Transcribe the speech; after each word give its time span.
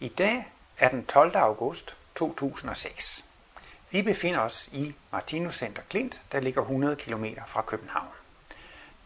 I 0.00 0.08
dag 0.08 0.52
er 0.78 0.88
den 0.88 1.06
12. 1.06 1.36
august 1.36 1.96
2006. 2.14 3.24
Vi 3.90 4.02
befinder 4.02 4.40
os 4.40 4.68
i 4.72 4.94
Martinus 5.12 5.56
Center 5.56 5.82
Klint, 5.82 6.22
der 6.32 6.40
ligger 6.40 6.62
100 6.62 6.96
km 6.96 7.24
fra 7.46 7.62
København. 7.62 8.08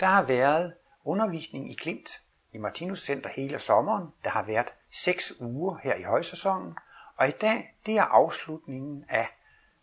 Der 0.00 0.06
har 0.06 0.22
været 0.22 0.74
undervisning 1.04 1.70
i 1.70 1.74
Klint 1.74 2.22
i 2.52 2.58
Martinus 2.58 3.00
Center 3.04 3.30
hele 3.30 3.58
sommeren. 3.58 4.08
Der 4.24 4.30
har 4.30 4.42
været 4.42 4.74
6 4.90 5.32
uger 5.40 5.76
her 5.82 5.94
i 5.94 6.02
højsæsonen, 6.02 6.74
og 7.16 7.28
i 7.28 7.30
dag 7.30 7.74
det 7.86 7.96
er 7.96 8.02
afslutningen 8.02 9.04
af 9.08 9.28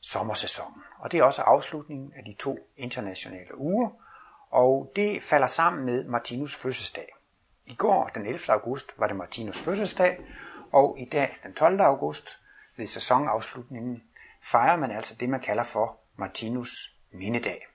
sommersæsonen. 0.02 0.84
Og 1.00 1.12
det 1.12 1.20
er 1.20 1.24
også 1.24 1.42
afslutningen 1.42 2.14
af 2.16 2.24
de 2.26 2.34
to 2.34 2.60
internationale 2.78 3.58
uger, 3.58 3.90
og 4.50 4.92
det 4.96 5.24
falder 5.24 5.48
sammen 5.48 5.86
med 5.86 6.04
Martinus 6.06 6.56
fødselsdag. 6.56 7.08
I 7.66 7.76
går, 7.76 8.06
den 8.16 8.26
11. 8.26 8.40
august, 8.50 8.94
var 8.98 9.08
det 9.08 9.16
Martinus 9.16 9.62
fødselsdag, 9.62 10.20
og 10.72 10.96
i 11.00 11.06
dag, 11.06 11.38
den 11.44 11.54
12. 11.54 11.82
august, 11.82 12.40
ved 12.78 12.88
sæsonafslutningen, 12.88 14.04
fejrer 14.42 14.78
man 14.78 14.92
altså 14.92 15.16
det, 15.16 15.30
man 15.30 15.40
kalder 15.40 15.64
for 15.64 16.00
Martinus 16.16 16.96
mindedag. 17.12 17.68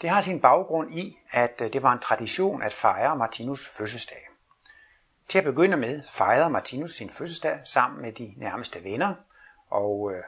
Det 0.00 0.10
har 0.10 0.20
sin 0.20 0.40
baggrund 0.40 0.94
i, 0.94 1.18
at 1.30 1.60
øh, 1.60 1.72
det 1.72 1.82
var 1.82 1.92
en 1.92 1.98
tradition 1.98 2.62
at 2.62 2.72
fejre 2.72 3.16
Martinus 3.16 3.68
fødselsdag. 3.68 4.28
Til 5.28 5.38
at 5.38 5.44
begynde 5.44 5.76
med 5.76 6.02
fejrede 6.08 6.50
Martinus 6.50 6.94
sin 6.94 7.10
fødselsdag 7.10 7.60
sammen 7.64 8.02
med 8.02 8.12
de 8.12 8.34
nærmeste 8.36 8.84
venner, 8.84 9.14
og 9.70 10.12
øh, 10.12 10.22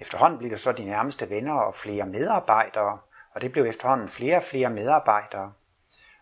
efterhånden 0.00 0.38
blev 0.38 0.50
det 0.50 0.60
så 0.60 0.72
de 0.72 0.84
nærmeste 0.84 1.30
venner 1.30 1.52
og 1.52 1.74
flere 1.74 2.06
medarbejdere, 2.06 2.98
og 3.32 3.40
det 3.40 3.52
blev 3.52 3.64
efterhånden 3.64 4.08
flere 4.08 4.36
og 4.36 4.42
flere 4.42 4.70
medarbejdere. 4.70 5.52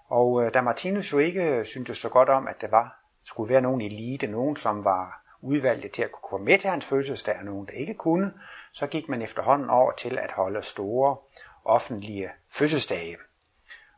Og 0.08 0.44
øh, 0.44 0.55
da 0.55 0.60
Martinus 0.60 1.12
jo 1.12 1.19
ikke 1.19 1.44
øh, 1.44 1.66
syntes 1.66 1.98
så 1.98 2.08
godt 2.08 2.28
om, 2.28 2.48
at 2.48 2.60
det 2.60 2.70
var 2.70 3.02
skulle 3.24 3.52
være 3.52 3.60
nogen 3.60 3.80
elite, 3.80 4.26
nogen 4.26 4.56
som 4.56 4.84
var 4.84 5.22
udvalgte 5.40 5.88
til 5.88 6.02
at 6.02 6.12
kunne 6.12 6.28
komme 6.30 6.44
med 6.44 6.58
til 6.58 6.70
hans 6.70 6.84
fødselsdag, 6.84 7.38
og 7.38 7.44
nogen 7.44 7.66
der 7.66 7.72
ikke 7.72 7.94
kunne, 7.94 8.33
så 8.72 8.86
gik 8.86 9.08
man 9.08 9.22
efterhånden 9.22 9.70
over 9.70 9.92
til 9.92 10.19
at 10.19 10.33
holde 10.33 10.62
store 10.62 11.16
offentlige 11.64 12.30
fødselsdage. 12.48 13.16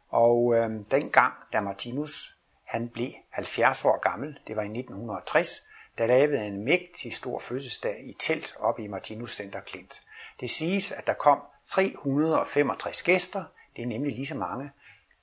Og 0.08 0.54
øh, 0.54 0.70
dengang, 0.90 1.34
da 1.52 1.60
Martinus 1.60 2.38
han 2.64 2.88
blev 2.88 3.10
70 3.30 3.84
år 3.84 3.98
gammel, 3.98 4.38
det 4.46 4.56
var 4.56 4.62
i 4.62 4.78
1960, 4.78 5.66
der 5.98 6.06
lavede 6.06 6.46
en 6.46 6.64
mægtig 6.64 7.16
stor 7.16 7.38
fødselsdag 7.38 8.00
i 8.04 8.12
telt 8.18 8.56
oppe 8.58 8.84
i 8.84 8.88
Martinus 8.88 9.36
Center 9.36 9.60
Klint. 9.60 10.02
Det 10.40 10.50
siges, 10.50 10.92
at 10.92 11.06
der 11.06 11.14
kom 11.14 11.38
365 11.64 13.02
gæster, 13.02 13.44
det 13.76 13.82
er 13.82 13.86
nemlig 13.86 14.14
lige 14.14 14.26
så 14.26 14.34
mange, 14.34 14.70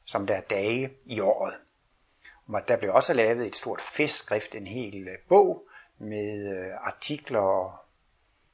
som 0.05 0.27
der 0.27 0.35
er 0.35 0.41
dage 0.41 0.93
i 1.05 1.19
året. 1.19 1.53
Og 2.47 2.67
der 2.67 2.77
blev 2.77 2.93
også 2.93 3.13
lavet 3.13 3.47
et 3.47 3.55
stort 3.55 3.81
festskrift, 3.81 4.55
en 4.55 4.67
hel 4.67 5.07
øh, 5.07 5.17
bog 5.29 5.67
med 5.97 6.57
øh, 6.57 6.73
artikler 6.81 7.39
og, 7.39 7.73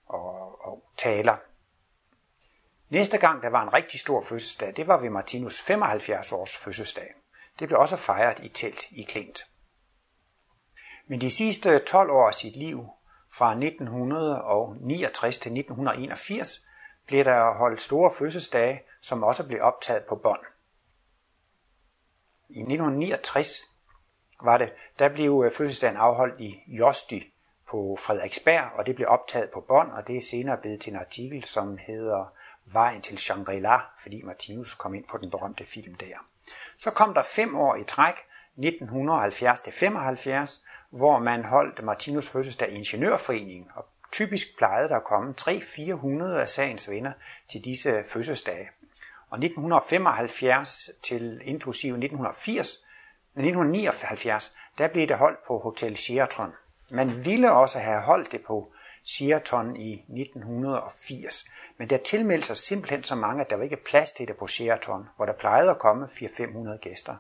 og, 0.06 0.66
og 0.68 0.84
taler. 0.98 1.38
Næste 2.90 3.18
gang, 3.18 3.42
der 3.42 3.50
var 3.50 3.64
en 3.64 3.74
rigtig 3.74 4.00
stor 4.00 4.22
fødselsdag, 4.22 4.74
det 4.76 4.88
var 4.88 4.98
ved 4.98 5.10
Martinus 5.10 5.62
75 5.62 6.32
års 6.32 6.58
fødselsdag. 6.58 7.14
Det 7.60 7.68
blev 7.68 7.80
også 7.80 7.96
fejret 7.96 8.40
i 8.40 8.50
telt 8.50 8.86
i 8.92 9.04
Klint. 9.04 9.48
Men 11.08 11.22
de 11.22 11.32
sidste 11.32 11.80
12 11.80 12.10
år 12.10 12.28
af 12.28 12.34
sit 12.34 12.56
liv, 12.56 12.90
fra 13.32 13.52
1969 13.52 15.38
til 15.38 15.52
1981, 15.52 16.66
blev 17.08 17.26
der 17.26 17.58
holdt 17.58 17.82
store 17.82 18.12
fødselsdage, 18.20 18.82
som 19.02 19.24
også 19.24 19.48
blev 19.48 19.62
optaget 19.62 20.04
på 20.10 20.16
bånd. 20.16 20.42
I 22.50 22.60
1969 22.60 23.77
var 24.44 24.58
det, 24.58 24.74
der 25.00 25.10
blev 25.10 25.44
øh, 25.46 25.52
fødselsdagen 25.52 25.98
afholdt 25.98 26.42
i 26.42 26.64
Josti 26.68 27.34
på 27.70 27.98
Frederiksberg, 28.00 28.72
og 28.74 28.86
det 28.86 28.96
blev 28.96 29.08
optaget 29.08 29.50
på 29.50 29.62
bånd, 29.62 29.92
og 29.92 30.08
det 30.08 30.18
er 30.18 30.22
senere 30.22 30.58
blevet 30.58 30.82
til 30.82 30.94
en 30.94 31.00
artikel, 31.00 31.44
som 31.44 31.78
hedder 31.78 32.34
Vejen 32.66 33.02
til 33.02 33.18
Shangri-La, 33.18 34.02
fordi 34.02 34.22
Martinus 34.22 34.76
kom 34.76 34.94
ind 34.94 35.06
på 35.10 35.18
den 35.18 35.32
berømte 35.32 35.64
film 35.64 35.96
der. 35.96 36.26
Så 36.78 36.92
kom 36.92 37.14
der 37.14 37.24
fem 37.24 37.56
år 37.56 37.76
i 37.76 37.84
træk, 37.84 38.16
1970-75, 38.58 40.66
hvor 40.90 41.20
man 41.20 41.46
holdt 41.46 41.84
Martinus 41.84 42.30
fødselsdag 42.30 42.72
i 42.72 42.76
Ingeniørforeningen, 42.76 43.68
og 43.76 43.86
typisk 44.12 44.58
plejede 44.58 44.90
der 44.90 44.96
at 44.96 45.04
komme 45.04 45.34
300-400 45.42 46.24
af 46.24 46.50
sagens 46.50 46.90
venner 46.90 47.12
til 47.50 47.66
disse 47.66 48.04
fødselsdage. 48.04 48.70
Og 49.30 49.38
1975 49.38 50.90
til 51.04 51.42
inklusive 51.44 51.92
1980, 51.92 52.87
1979, 53.42 54.56
der 54.78 54.88
blev 54.88 55.08
det 55.08 55.18
holdt 55.18 55.40
på 55.48 55.60
Hotel 55.60 55.98
Sheraton. 55.98 56.54
Man 56.90 57.26
ville 57.26 57.52
også 57.52 57.80
have 57.80 58.02
holdt 58.02 58.32
det 58.32 58.42
på 58.42 58.72
Sheraton 59.06 59.76
i 59.76 59.94
1980, 59.94 61.46
men 61.78 61.90
der 61.90 61.98
tilmeldte 61.98 62.48
sig 62.48 62.58
simpelthen 62.58 63.04
så 63.04 63.16
mange, 63.16 63.42
at 63.42 63.50
der 63.50 63.56
var 63.56 63.64
ikke 63.64 63.84
plads 63.86 64.12
til 64.12 64.28
det 64.28 64.38
på 64.38 64.48
Sheraton, 64.48 65.10
hvor 65.16 65.26
der 65.26 65.34
plejede 65.34 65.72
at 65.72 65.80
komme 65.80 66.06
400-500 66.06 66.78
gæster. 66.78 67.16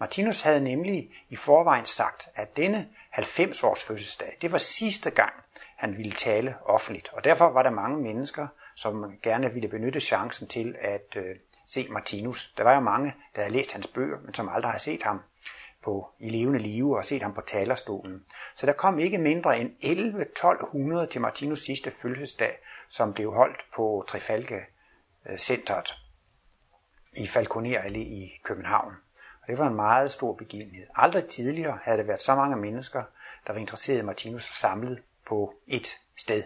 Martinus 0.00 0.40
havde 0.40 0.60
nemlig 0.60 1.10
i 1.28 1.36
forvejen 1.36 1.86
sagt, 1.86 2.28
at 2.34 2.56
denne 2.56 2.88
90-års 3.12 3.84
fødselsdag, 3.84 4.36
det 4.42 4.52
var 4.52 4.58
sidste 4.58 5.10
gang, 5.10 5.32
han 5.76 5.96
ville 5.96 6.12
tale 6.12 6.54
offentligt. 6.64 7.10
Og 7.12 7.24
derfor 7.24 7.50
var 7.50 7.62
der 7.62 7.70
mange 7.70 8.02
mennesker, 8.02 8.46
som 8.74 9.12
gerne 9.22 9.52
ville 9.52 9.68
benytte 9.68 10.00
chancen 10.00 10.48
til 10.48 10.76
at 10.80 11.16
øh, 11.16 11.36
se 11.66 11.86
Martinus. 11.90 12.52
Der 12.56 12.64
var 12.64 12.74
jo 12.74 12.80
mange, 12.80 13.14
der 13.34 13.42
havde 13.42 13.54
læst 13.54 13.72
hans 13.72 13.86
bøger, 13.86 14.18
men 14.24 14.34
som 14.34 14.48
aldrig 14.48 14.70
havde 14.72 14.82
set 14.82 15.02
ham 15.02 15.20
på, 15.84 16.08
i 16.18 16.28
levende 16.28 16.58
live 16.58 16.96
og 16.96 17.04
set 17.04 17.22
ham 17.22 17.34
på 17.34 17.40
talerstolen. 17.40 18.24
Så 18.56 18.66
der 18.66 18.72
kom 18.72 18.98
ikke 18.98 19.18
mindre 19.18 19.58
end 19.58 19.70
11-1200 21.04 21.06
til 21.06 21.20
Martinus 21.20 21.60
sidste 21.60 21.90
fødselsdag, 21.90 22.58
som 22.88 23.12
blev 23.12 23.32
holdt 23.32 23.60
på 23.74 24.04
Trifalke 24.08 24.60
øh, 25.30 25.38
Centret 25.38 25.96
i 27.16 27.26
Falconer 27.26 27.80
Allé 27.80 27.98
i 27.98 28.40
København. 28.44 28.94
Og 29.42 29.48
det 29.48 29.58
var 29.58 29.66
en 29.66 29.74
meget 29.74 30.12
stor 30.12 30.34
begivenhed. 30.34 30.86
Aldrig 30.94 31.24
tidligere 31.24 31.78
havde 31.82 31.98
der 31.98 32.04
været 32.04 32.20
så 32.20 32.34
mange 32.34 32.56
mennesker, 32.56 33.02
der 33.46 33.52
var 33.52 33.60
interesseret 33.60 33.98
i 33.98 34.04
Martinus 34.04 34.44
samlet 34.44 35.02
på 35.26 35.54
et 35.66 35.96
sted. 36.16 36.42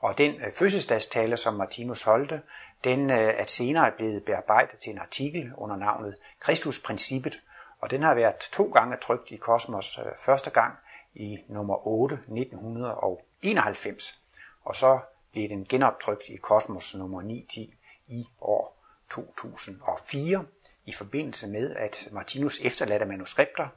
Og 0.00 0.18
den 0.18 0.34
øh, 0.34 0.52
fødselsdagstale, 0.52 1.36
som 1.36 1.54
Martinus 1.54 2.02
holdte, 2.02 2.42
den 2.84 3.10
øh, 3.10 3.16
er 3.18 3.44
senere 3.44 3.92
blevet 3.96 4.24
bearbejdet 4.24 4.78
til 4.78 4.90
en 4.90 4.98
artikel 4.98 5.52
under 5.56 5.76
navnet 5.76 6.16
Kristusprincippet, 6.40 7.42
og 7.82 7.90
den 7.90 8.02
har 8.02 8.14
været 8.14 8.36
to 8.52 8.64
gange 8.64 8.96
trygt 8.96 9.30
i 9.30 9.36
Kosmos. 9.36 9.98
Øh, 9.98 10.04
første 10.18 10.50
gang 10.50 10.74
i 11.14 11.38
nummer 11.48 11.86
8, 11.86 12.14
1991, 12.14 14.20
og 14.64 14.76
så 14.76 15.00
blev 15.32 15.48
den 15.48 15.64
genoptrykt 15.64 16.28
i 16.28 16.36
Kosmos 16.36 16.94
nummer 16.94 17.22
910 17.22 17.74
i 18.06 18.26
år 18.40 18.82
2004 19.10 20.44
i 20.84 20.92
forbindelse 20.92 21.46
med, 21.46 21.76
at 21.76 22.08
Martinus 22.12 22.60
efterladte 22.60 23.06
manuskripter 23.06 23.68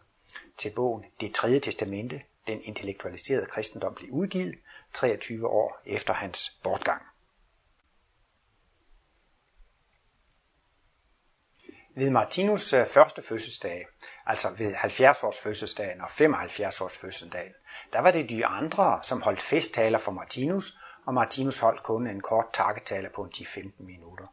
til 0.57 0.71
bogen 0.75 1.05
Det 1.21 1.33
tredje 1.33 1.59
testamente, 1.59 2.21
den 2.47 2.61
intellektualiserede 2.61 3.45
kristendom, 3.45 3.95
blev 3.95 4.11
udgivet 4.11 4.55
23 4.93 5.47
år 5.47 5.81
efter 5.85 6.13
hans 6.13 6.59
bortgang. 6.63 7.01
Ved 11.97 12.09
Martinus 12.09 12.73
øh, 12.73 12.85
første 12.85 13.21
fødselsdag, 13.21 13.85
altså 14.25 14.49
ved 14.57 14.73
70 14.75 15.23
års 15.23 15.39
fødselsdagen 15.39 16.01
og 16.01 16.09
75 16.09 16.81
års 16.81 16.97
fødselsdagen, 16.97 17.51
der 17.93 17.99
var 17.99 18.11
det 18.11 18.29
de 18.29 18.45
andre, 18.45 18.99
som 19.03 19.21
holdt 19.21 19.41
festtaler 19.41 19.97
for 19.97 20.11
Martinus, 20.11 20.79
og 21.05 21.13
Martinus 21.13 21.59
holdt 21.59 21.83
kun 21.83 22.07
en 22.07 22.21
kort 22.21 22.45
takketale 22.53 23.09
på 23.15 23.21
en 23.21 23.29
10-15 23.35 23.83
minutter. 23.85 24.25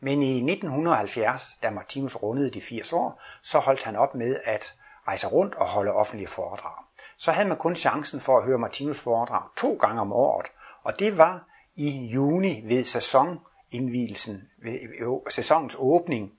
Men 0.00 0.22
i 0.22 0.36
1970, 0.36 1.42
da 1.62 1.70
Martinus 1.70 2.16
rundede 2.16 2.50
de 2.50 2.60
80 2.60 2.92
år, 2.92 3.22
så 3.42 3.58
holdt 3.58 3.84
han 3.84 3.96
op 3.96 4.14
med 4.14 4.40
at 4.44 4.74
rejse 5.08 5.26
rundt 5.26 5.54
og 5.54 5.66
holde 5.66 5.92
offentlige 5.92 6.28
foredrag. 6.28 6.84
Så 7.16 7.32
havde 7.32 7.48
man 7.48 7.56
kun 7.56 7.76
chancen 7.76 8.20
for 8.20 8.38
at 8.38 8.44
høre 8.44 8.58
Martinus 8.58 9.00
foredrag 9.00 9.42
to 9.56 9.74
gange 9.74 10.00
om 10.00 10.12
året, 10.12 10.46
og 10.82 10.98
det 10.98 11.18
var 11.18 11.48
i 11.76 12.06
juni 12.06 12.62
ved 12.64 12.84
sæsonindvielsen, 12.84 14.48
ved 14.62 14.78
øh, 15.00 15.32
sæsonens 15.32 15.76
åbning 15.78 16.32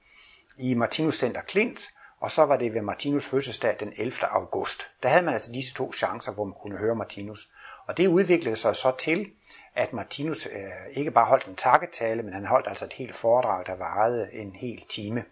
i 0.59 0.73
Martinus 0.73 1.15
Center 1.15 1.41
Klint, 1.41 1.89
og 2.19 2.31
så 2.31 2.45
var 2.45 2.57
det 2.57 2.73
ved 2.73 2.81
Martinus 2.81 3.27
fødselsdag 3.27 3.75
den 3.79 3.93
11. 3.97 4.25
august. 4.25 4.91
Der 5.03 5.09
havde 5.09 5.25
man 5.25 5.33
altså 5.33 5.51
disse 5.51 5.75
to 5.75 5.93
chancer, 5.93 6.31
hvor 6.31 6.43
man 6.43 6.53
kunne 6.61 6.77
høre 6.77 6.95
Martinus. 6.95 7.49
Og 7.87 7.97
det 7.97 8.07
udviklede 8.07 8.55
sig 8.55 8.75
så 8.75 8.95
til, 8.99 9.25
at 9.75 9.93
Martinus 9.93 10.45
øh, 10.45 10.61
ikke 10.91 11.11
bare 11.11 11.25
holdt 11.25 11.45
en 11.45 11.55
takketale, 11.55 12.23
men 12.23 12.33
han 12.33 12.45
holdt 12.45 12.67
altså 12.67 12.85
et 12.85 12.93
helt 12.93 13.15
foredrag, 13.15 13.65
der 13.65 13.75
varede 13.75 14.33
en 14.33 14.55
hel 14.55 14.85
time. 14.89 15.23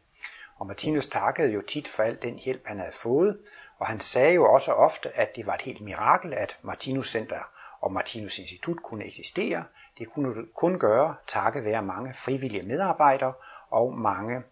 Og 0.58 0.68
Martinus 0.68 1.08
takkede 1.08 1.52
jo 1.52 1.62
tit 1.62 1.88
for 1.88 2.04
al 2.04 2.18
den 2.22 2.36
hjælp, 2.36 2.62
han 2.66 2.80
havde 2.80 2.94
fået, 2.94 3.38
og 3.80 3.88
han 3.88 4.00
sagde 4.00 4.34
jo 4.34 4.54
også 4.54 4.72
ofte, 4.72 5.18
at 5.18 5.36
det 5.36 5.48
var 5.48 5.54
et 5.54 5.62
helt 5.62 5.82
mirakel, 5.82 6.34
at 6.34 6.58
Martinus 6.62 7.12
Center 7.12 7.50
og 7.82 7.92
Martinus 7.92 8.40
Institut 8.40 8.78
kunne 8.84 9.06
eksistere. 9.06 9.64
Det 9.98 10.10
kunne 10.10 10.46
kun 10.56 10.80
gøre 10.80 11.16
takket 11.28 11.64
være 11.64 11.82
mange 11.82 12.14
frivillige 12.14 12.68
medarbejdere 12.68 13.34
og 13.70 13.98
mange 13.98 14.44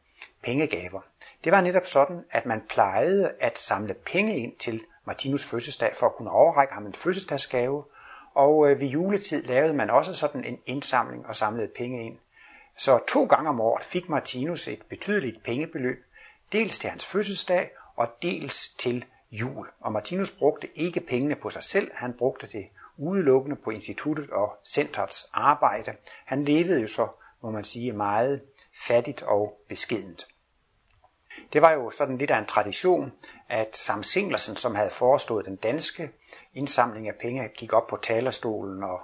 pengegaver. 0.45 1.01
Det 1.44 1.51
var 1.51 1.62
netop 1.62 1.86
sådan, 1.86 2.24
at 2.31 2.45
man 2.45 2.62
plejede 2.69 3.33
at 3.39 3.57
samle 3.57 3.94
penge 3.94 4.38
ind 4.38 4.56
til 4.56 4.81
Martinus 5.06 5.45
fødselsdag 5.45 5.95
for 5.95 6.06
at 6.06 6.15
kunne 6.15 6.31
overrække 6.31 6.74
ham 6.74 6.86
en 6.86 6.94
fødselsdagsgave, 6.94 7.83
og 8.33 8.69
øh, 8.69 8.80
ved 8.80 8.88
juletid 8.88 9.44
lavede 9.44 9.74
man 9.74 9.89
også 9.89 10.13
sådan 10.13 10.45
en 10.45 10.59
indsamling 10.65 11.27
og 11.27 11.36
samlede 11.36 11.71
penge 11.75 12.06
ind. 12.06 12.18
Så 12.77 13.00
to 13.07 13.25
gange 13.25 13.50
om 13.50 13.62
året 13.62 13.86
fik 13.86 14.09
Martinus 14.09 14.68
et 14.68 14.81
betydeligt 14.89 15.44
pengebeløb, 15.44 16.06
dels 16.51 16.80
til 16.80 16.89
hans 16.89 17.06
fødselsdag 17.06 17.71
og 17.95 18.07
dels 18.21 18.69
til 18.69 19.06
jul. 19.31 19.68
Og 19.80 19.92
Martinus 19.92 20.31
brugte 20.31 20.68
ikke 20.75 21.00
pengene 21.00 21.36
på 21.36 21.50
sig 21.50 21.63
selv, 21.63 21.92
han 21.94 22.13
brugte 22.13 22.47
det 22.47 22.68
udelukkende 22.97 23.56
på 23.56 23.69
instituttet 23.69 24.30
og 24.30 24.57
centrets 24.65 25.30
arbejde. 25.33 25.94
Han 26.25 26.44
levede 26.44 26.81
jo 26.81 26.88
så, 26.88 27.07
må 27.42 27.51
man 27.51 27.63
sige, 27.63 27.92
meget 27.92 28.42
fattigt 28.88 29.21
og 29.21 29.59
beskedent. 29.69 30.27
Det 31.54 31.62
var 31.62 31.72
jo 31.72 31.90
sådan 31.90 32.18
lidt 32.18 32.32
af 32.32 32.38
en 32.38 32.46
tradition, 32.46 33.14
at 33.50 33.76
Sam 33.76 34.04
Singlersen, 34.04 34.56
som 34.56 34.76
havde 34.76 34.90
forestået 34.90 35.46
den 35.46 35.56
danske 35.56 36.12
indsamling 36.54 37.08
af 37.08 37.16
penge, 37.22 37.50
gik 37.58 37.74
op 37.74 37.88
på 37.88 37.98
talerstolen 37.98 38.84
og 38.84 39.00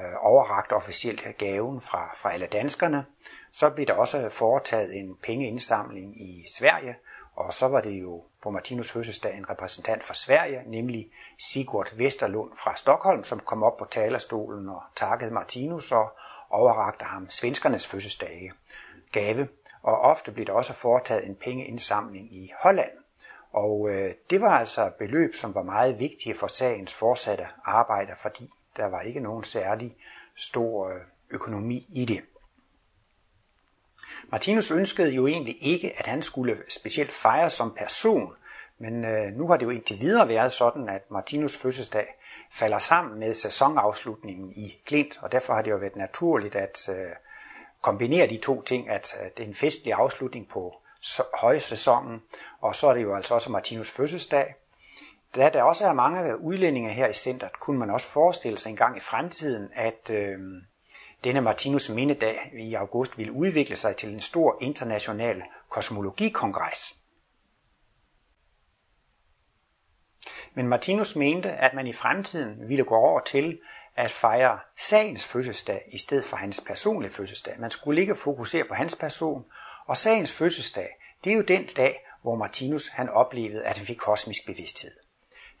øh, 0.00 0.14
overragt 0.20 0.72
officielt 0.72 1.26
gaven 1.38 1.80
fra, 1.80 2.12
fra 2.16 2.32
alle 2.32 2.46
danskerne. 2.46 3.04
Så 3.52 3.70
blev 3.70 3.86
der 3.86 3.94
også 3.94 4.28
foretaget 4.28 4.98
en 4.98 5.16
pengeindsamling 5.22 6.20
i 6.22 6.44
Sverige, 6.58 6.96
og 7.36 7.54
så 7.54 7.68
var 7.68 7.80
det 7.80 7.90
jo 7.90 8.24
på 8.42 8.50
Martinus 8.50 8.92
fødselsdag 8.92 9.36
en 9.36 9.50
repræsentant 9.50 10.02
fra 10.02 10.14
Sverige, 10.14 10.62
nemlig 10.66 11.10
Sigurd 11.38 11.96
Vesterlund 11.96 12.50
fra 12.56 12.76
Stockholm, 12.76 13.24
som 13.24 13.40
kom 13.40 13.62
op 13.62 13.76
på 13.76 13.86
talerstolen 13.90 14.68
og 14.68 14.82
takkede 14.96 15.30
Martinus 15.30 15.92
og 15.92 16.16
overrakte 16.50 17.04
ham 17.04 17.30
svenskernes 17.30 17.86
fødselsdage 17.86 18.52
gave. 19.12 19.48
Og 19.86 20.00
ofte 20.00 20.32
blev 20.32 20.46
der 20.46 20.52
også 20.52 20.72
foretaget 20.72 21.26
en 21.26 21.36
pengeindsamling 21.36 22.34
i 22.34 22.52
Holland. 22.60 22.90
Og 23.52 23.90
øh, 23.90 24.14
det 24.30 24.40
var 24.40 24.58
altså 24.58 24.90
beløb, 24.98 25.34
som 25.34 25.54
var 25.54 25.62
meget 25.62 26.00
vigtige 26.00 26.34
for 26.34 26.46
sagens 26.46 26.94
fortsatte 26.94 27.46
arbejde, 27.64 28.12
fordi 28.22 28.50
der 28.76 28.86
var 28.86 29.00
ikke 29.00 29.20
nogen 29.20 29.44
særlig 29.44 29.96
stor 30.36 30.88
øh, 30.88 31.00
økonomi 31.30 31.86
i 31.88 32.04
det. 32.04 32.22
Martinus 34.28 34.70
ønskede 34.70 35.10
jo 35.10 35.26
egentlig 35.26 35.56
ikke, 35.60 35.98
at 35.98 36.06
han 36.06 36.22
skulle 36.22 36.62
specielt 36.68 37.12
fejre 37.12 37.50
som 37.50 37.74
person, 37.78 38.36
men 38.78 39.04
øh, 39.04 39.32
nu 39.32 39.48
har 39.48 39.56
det 39.56 39.66
jo 39.66 39.70
indtil 39.70 40.00
videre 40.00 40.28
været 40.28 40.52
sådan, 40.52 40.88
at 40.88 41.10
Martinus 41.10 41.56
fødselsdag 41.56 42.06
falder 42.52 42.78
sammen 42.78 43.18
med 43.18 43.34
sæsonafslutningen 43.34 44.52
i 44.52 44.82
Klint, 44.86 45.18
og 45.22 45.32
derfor 45.32 45.54
har 45.54 45.62
det 45.62 45.70
jo 45.70 45.76
været 45.76 45.96
naturligt 45.96 46.56
at 46.56 46.88
øh, 46.88 47.10
kombinere 47.82 48.26
de 48.26 48.36
to 48.36 48.62
ting, 48.62 48.88
at 48.88 49.14
øh, 49.20 49.30
det 49.36 49.42
er 49.42 49.46
en 49.48 49.54
festlig 49.54 49.92
afslutning 49.92 50.48
på 50.48 50.74
højsæsonen, 51.40 52.22
og 52.60 52.76
så 52.76 52.86
er 52.86 52.94
det 52.94 53.02
jo 53.02 53.14
altså 53.14 53.34
også 53.34 53.52
Martinus 53.52 53.90
fødselsdag. 53.90 54.54
Da 55.34 55.50
der 55.52 55.62
også 55.62 55.86
er 55.86 55.92
mange 55.92 56.40
udlændinge 56.40 56.92
her 56.92 57.08
i 57.08 57.12
centret, 57.12 57.60
kunne 57.60 57.78
man 57.78 57.90
også 57.90 58.06
forestille 58.06 58.58
sig 58.58 58.70
en 58.70 58.76
gang 58.76 58.96
i 58.96 59.00
fremtiden, 59.00 59.68
at 59.74 60.10
øh, 60.10 60.38
denne 61.24 61.40
Martinus 61.40 61.90
mindedag 61.90 62.52
i 62.58 62.74
august 62.74 63.18
ville 63.18 63.32
udvikle 63.32 63.76
sig 63.76 63.96
til 63.96 64.08
en 64.08 64.20
stor 64.20 64.58
international 64.60 65.42
kosmologikongres. 65.68 66.96
Men 70.54 70.68
Martinus 70.68 71.16
mente, 71.16 71.52
at 71.52 71.74
man 71.74 71.86
i 71.86 71.92
fremtiden 71.92 72.68
ville 72.68 72.84
gå 72.84 72.94
over 72.94 73.20
til 73.20 73.60
at 73.96 74.10
fejre 74.10 74.58
sagens 74.76 75.26
fødselsdag 75.26 75.88
i 75.92 75.98
stedet 75.98 76.24
for 76.24 76.36
hans 76.36 76.60
personlige 76.66 77.12
fødselsdag. 77.12 77.60
Man 77.60 77.70
skulle 77.70 78.00
ikke 78.00 78.14
fokusere 78.14 78.64
på 78.64 78.74
hans 78.74 78.94
person, 78.94 79.44
og 79.86 79.96
sagens 79.96 80.32
fødselsdag, 80.32 80.88
det 81.24 81.32
er 81.32 81.36
jo 81.36 81.42
den 81.42 81.66
dag, 81.76 82.06
hvor 82.22 82.36
Martinus 82.36 82.88
han 82.88 83.08
oplevede, 83.08 83.64
at 83.64 83.76
han 83.76 83.86
fik 83.86 83.96
kosmisk 83.96 84.46
bevidsthed. 84.46 84.92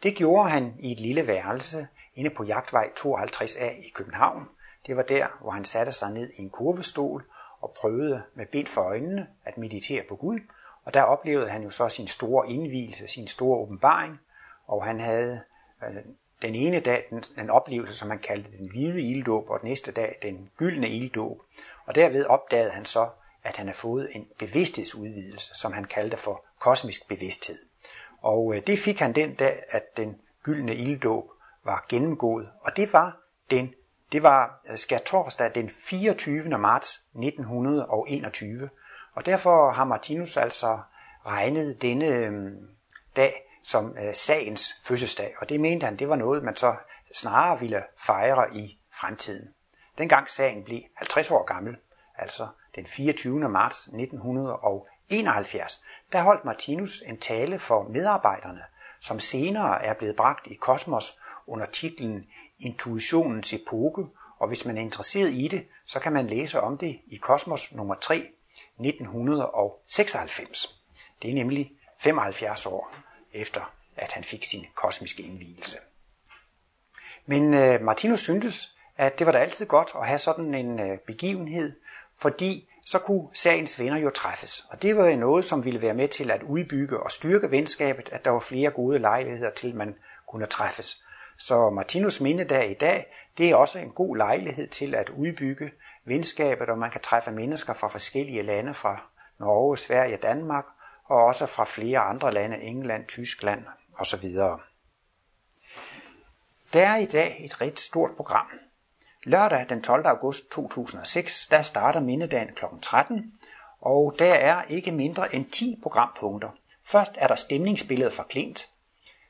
Det 0.02 0.14
gjorde 0.14 0.50
han 0.50 0.74
i 0.78 0.92
et 0.92 1.00
lille 1.00 1.26
værelse 1.26 1.88
inde 2.14 2.30
på 2.30 2.44
Jagtvej 2.44 2.90
52A 2.98 3.86
i 3.86 3.90
København. 3.94 4.48
Det 4.86 4.96
var 4.96 5.02
der, 5.02 5.26
hvor 5.40 5.50
han 5.50 5.64
satte 5.64 5.92
sig 5.92 6.10
ned 6.10 6.30
i 6.38 6.42
en 6.42 6.50
kurvestol 6.50 7.24
og 7.60 7.74
prøvede 7.80 8.22
med 8.34 8.46
bind 8.46 8.66
for 8.66 8.80
øjnene 8.80 9.26
at 9.44 9.58
meditere 9.58 10.02
på 10.08 10.16
Gud. 10.16 10.38
Og 10.84 10.94
der 10.94 11.02
oplevede 11.02 11.48
han 11.48 11.62
jo 11.62 11.70
så 11.70 11.88
sin 11.88 12.06
store 12.06 12.50
indvielse, 12.50 13.06
sin 13.06 13.26
store 13.26 13.58
åbenbaring, 13.58 14.18
og 14.66 14.84
han 14.84 15.00
havde 15.00 15.40
øh, 15.84 16.04
den 16.42 16.54
ene 16.54 16.80
dag 16.80 17.06
den, 17.10 17.20
den 17.36 17.50
oplevelse, 17.50 17.96
som 17.96 18.10
han 18.10 18.18
kaldte 18.18 18.50
den 18.58 18.70
hvide 18.70 19.02
ilddåb, 19.02 19.50
og 19.50 19.60
den 19.60 19.68
næste 19.68 19.92
dag 19.92 20.18
den 20.22 20.50
gyldne 20.56 20.88
ilddåb. 20.88 21.38
Og 21.86 21.94
derved 21.94 22.24
opdagede 22.24 22.70
han 22.70 22.84
så, 22.84 23.08
at 23.44 23.56
han 23.56 23.66
har 23.66 23.74
fået 23.74 24.08
en 24.12 24.26
bevidsthedsudvidelse, 24.38 25.54
som 25.54 25.72
han 25.72 25.84
kaldte 25.84 26.16
for 26.16 26.44
kosmisk 26.58 27.08
bevidsthed. 27.08 27.58
Og 28.22 28.54
øh, 28.54 28.62
det 28.66 28.78
fik 28.78 28.98
han 28.98 29.12
den 29.12 29.34
dag, 29.34 29.62
at 29.68 29.96
den 29.96 30.16
gyldne 30.42 30.74
ilddåb 30.74 31.24
var 31.64 31.86
gennemgået, 31.88 32.48
og 32.60 32.76
det 32.76 32.92
var 32.92 33.18
den 33.50 33.74
det 34.12 34.22
var 34.22 34.60
øh, 34.70 34.78
skærtorsdag 34.78 35.54
den 35.54 35.70
24. 35.70 36.58
marts 36.58 37.00
1921, 37.14 38.70
og 39.14 39.26
derfor 39.26 39.70
har 39.70 39.84
Martinus 39.84 40.36
altså 40.36 40.78
regnet 41.26 41.82
denne 41.82 42.06
øh, 42.06 42.32
dag 43.16 43.45
som 43.66 43.96
øh, 43.98 44.14
sagens 44.14 44.74
fødselsdag, 44.84 45.34
og 45.40 45.48
det 45.48 45.60
mente 45.60 45.84
han, 45.84 45.96
det 45.96 46.08
var 46.08 46.16
noget, 46.16 46.44
man 46.44 46.56
så 46.56 46.76
snarere 47.14 47.60
ville 47.60 47.82
fejre 47.98 48.56
i 48.56 48.78
fremtiden. 48.94 49.48
Dengang 49.98 50.30
sagen 50.30 50.64
blev 50.64 50.80
50 50.96 51.30
år 51.30 51.44
gammel, 51.44 51.76
altså 52.18 52.48
den 52.74 52.86
24. 52.86 53.48
marts 53.48 53.78
1971, 53.78 55.82
der 56.12 56.22
holdt 56.22 56.44
Martinus 56.44 57.02
en 57.06 57.20
tale 57.20 57.58
for 57.58 57.82
medarbejderne, 57.82 58.62
som 59.00 59.20
senere 59.20 59.84
er 59.84 59.94
blevet 59.94 60.16
bragt 60.16 60.46
i 60.46 60.54
Kosmos 60.54 61.18
under 61.46 61.66
titlen 61.66 62.24
Intuitionens 62.58 63.52
epoke, 63.52 64.06
og 64.38 64.48
hvis 64.48 64.64
man 64.64 64.78
er 64.78 64.82
interesseret 64.82 65.32
i 65.32 65.48
det, 65.48 65.66
så 65.86 66.00
kan 66.00 66.12
man 66.12 66.26
læse 66.26 66.60
om 66.60 66.78
det 66.78 67.00
i 67.06 67.16
Kosmos 67.16 67.72
nummer 67.72 67.94
3, 67.94 68.28
1996. 68.78 70.80
Det 71.22 71.30
er 71.30 71.34
nemlig 71.34 71.72
75 71.98 72.66
år 72.66 73.05
efter, 73.36 73.74
at 73.96 74.12
han 74.12 74.24
fik 74.24 74.44
sin 74.44 74.66
kosmiske 74.74 75.22
indvielse. 75.22 75.78
Men 77.26 77.54
øh, 77.54 77.82
Martinus 77.82 78.20
syntes, 78.20 78.76
at 78.96 79.18
det 79.18 79.26
var 79.26 79.32
da 79.32 79.38
altid 79.38 79.66
godt 79.66 79.90
at 79.94 80.06
have 80.06 80.18
sådan 80.18 80.54
en 80.54 80.80
øh, 80.80 80.98
begivenhed, 80.98 81.72
fordi 82.18 82.68
så 82.86 82.98
kunne 82.98 83.28
sagens 83.32 83.80
venner 83.80 83.98
jo 83.98 84.10
træffes. 84.10 84.66
Og 84.70 84.82
det 84.82 84.96
var 84.96 85.08
jo 85.08 85.16
noget, 85.16 85.44
som 85.44 85.64
ville 85.64 85.82
være 85.82 85.94
med 85.94 86.08
til 86.08 86.30
at 86.30 86.42
udbygge 86.42 87.00
og 87.02 87.12
styrke 87.12 87.50
venskabet, 87.50 88.08
at 88.12 88.24
der 88.24 88.30
var 88.30 88.40
flere 88.40 88.70
gode 88.70 88.98
lejligheder 88.98 89.50
til, 89.50 89.76
man 89.76 89.94
kunne 90.28 90.46
træffes. 90.46 91.02
Så 91.38 91.70
Martinus 91.70 92.20
mindedag 92.20 92.70
i 92.70 92.74
dag, 92.74 93.06
det 93.38 93.50
er 93.50 93.56
også 93.56 93.78
en 93.78 93.90
god 93.90 94.16
lejlighed 94.16 94.68
til 94.68 94.94
at 94.94 95.08
udbygge 95.08 95.70
venskabet, 96.04 96.68
og 96.68 96.78
man 96.78 96.90
kan 96.90 97.00
træffe 97.00 97.30
mennesker 97.30 97.74
fra 97.74 97.88
forskellige 97.88 98.42
lande, 98.42 98.74
fra 98.74 99.10
Norge, 99.38 99.78
Sverige, 99.78 100.16
Danmark, 100.16 100.64
og 101.08 101.24
også 101.24 101.46
fra 101.46 101.64
flere 101.64 101.98
andre 101.98 102.32
lande, 102.32 102.56
England, 102.62 103.06
Tyskland 103.06 103.64
osv. 103.98 104.28
Der 106.72 106.88
er 106.88 106.96
i 106.96 107.06
dag 107.06 107.44
et 107.44 107.60
rigtig 107.60 107.84
stort 107.84 108.10
program. 108.16 108.46
Lørdag 109.24 109.66
den 109.68 109.82
12. 109.82 110.06
august 110.06 110.50
2006, 110.50 111.46
der 111.46 111.62
starter 111.62 112.00
mindedagen 112.00 112.54
kl. 112.54 112.64
13, 112.82 113.32
og 113.80 114.14
der 114.18 114.34
er 114.34 114.62
ikke 114.62 114.92
mindre 114.92 115.34
end 115.34 115.50
10 115.50 115.78
programpunkter. 115.82 116.50
Først 116.84 117.12
er 117.16 117.26
der 117.26 117.34
stemningsbilledet 117.34 118.12
fra 118.12 118.24
Klint, 118.28 118.68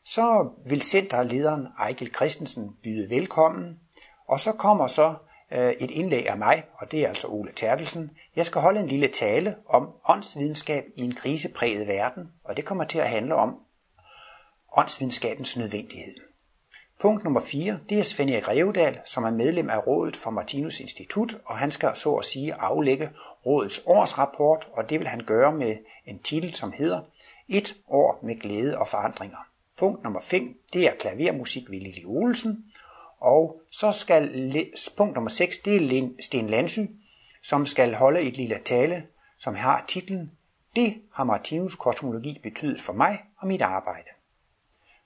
så 0.05 0.51
vil 0.67 0.83
centerlederen 0.83 1.67
Ejkel 1.79 2.15
Christensen 2.15 2.77
byde 2.83 3.11
velkommen, 3.11 3.81
og 4.29 4.41
så 4.41 4.53
kommer 4.53 4.87
så 4.87 5.15
Øh, 5.53 5.71
et 5.71 5.91
indlæg 5.91 6.29
af 6.29 6.39
mig, 6.39 6.65
og 6.75 6.93
det 6.93 7.01
er 7.01 7.09
altså 7.09 7.27
Ole 7.29 7.53
Terkelsen. 7.53 8.11
Jeg 8.37 8.47
skal 8.47 8.61
holde 8.61 8.81
en 8.81 8.87
lille 8.87 9.09
tale 9.09 9.57
om 9.69 9.89
åndsvidenskab 10.09 10.85
i 10.97 11.03
en 11.03 11.15
krisepræget 11.15 11.87
verden, 11.87 12.29
og 12.45 12.57
det 12.57 12.65
kommer 12.65 12.85
til 12.85 12.99
at 12.99 13.11
handle 13.11 13.35
om 13.35 13.57
åndsvidenskabens 14.77 15.57
nødvendighed. 15.57 16.15
Punkt 17.01 17.25
nummer 17.25 17.41
4, 17.41 17.79
det 17.89 17.99
er 17.99 18.03
Svend 18.03 18.31
Erik 18.31 18.49
Revedal, 18.49 19.01
som 19.05 19.25
er 19.25 19.31
medlem 19.31 19.71
af 19.71 19.87
rådet 19.87 20.17
for 20.17 20.31
Martinus 20.31 20.81
Institut, 20.81 21.35
og 21.45 21.59
han 21.59 21.71
skal 21.71 21.97
så 21.97 22.15
at 22.15 22.25
sige 22.25 22.55
aflægge 22.55 23.11
rådets 23.47 23.83
årsrapport, 23.87 24.69
og 24.73 24.91
det 24.91 25.01
vil 25.01 25.09
han 25.09 25.21
gøre 25.27 25.53
med 25.53 25.77
en 26.07 26.19
titel, 26.19 26.55
som 26.55 26.73
hedder 26.73 27.01
Et 27.49 27.75
år 27.89 28.21
med 28.23 28.41
glæde 28.41 28.79
og 28.79 28.89
forandringer. 28.89 29.37
Punkt 29.79 30.03
nummer 30.03 30.21
5, 30.21 30.59
det 30.73 30.87
er 30.87 30.93
klavermusik 31.01 31.71
ved 31.71 31.81
Lili 31.81 32.05
Olsen. 32.05 32.65
Og 33.19 33.61
så 33.71 33.93
skal 33.93 34.55
punkt 34.97 35.15
nummer 35.15 35.31
6, 35.31 35.59
det 35.59 35.77
er 35.77 36.09
Sten 36.21 36.51
Landsy, 36.51 36.81
som 37.43 37.67
skal 37.67 37.95
holde 37.95 38.21
et 38.21 38.37
lille 38.37 38.59
tale, 38.65 39.07
som 39.39 39.55
har 39.55 39.85
titlen 39.89 40.33
Det 40.77 41.03
har 41.13 41.25
Martinus 41.25 41.77
kosmologi 41.77 42.41
betydet 42.43 42.81
for 42.81 42.93
mig 42.93 43.25
og 43.39 43.47
mit 43.47 43.63
arbejde. 43.63 44.09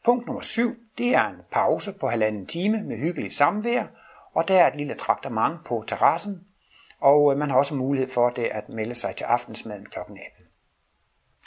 Punkt 0.05 0.27
nummer 0.27 0.43
7, 0.43 0.77
det 0.99 1.15
er 1.15 1.29
en 1.29 1.37
pause 1.51 1.93
på 1.93 2.09
halvanden 2.09 2.47
time 2.47 2.83
med 2.83 2.97
hyggeligt 2.97 3.33
samvær, 3.33 3.85
og 4.33 4.49
der 4.49 4.61
er 4.61 4.67
et 4.67 4.77
lille 4.77 4.95
traktement 4.95 5.65
på 5.65 5.85
terrassen, 5.87 6.47
og 7.01 7.33
øh, 7.33 7.39
man 7.39 7.51
har 7.51 7.57
også 7.57 7.75
mulighed 7.75 8.09
for 8.09 8.31
det 8.31 8.45
at 8.45 8.69
melde 8.69 8.95
sig 8.95 9.17
til 9.17 9.25
aftensmaden 9.25 9.87
kl. 9.87 9.99
18. 9.99 10.19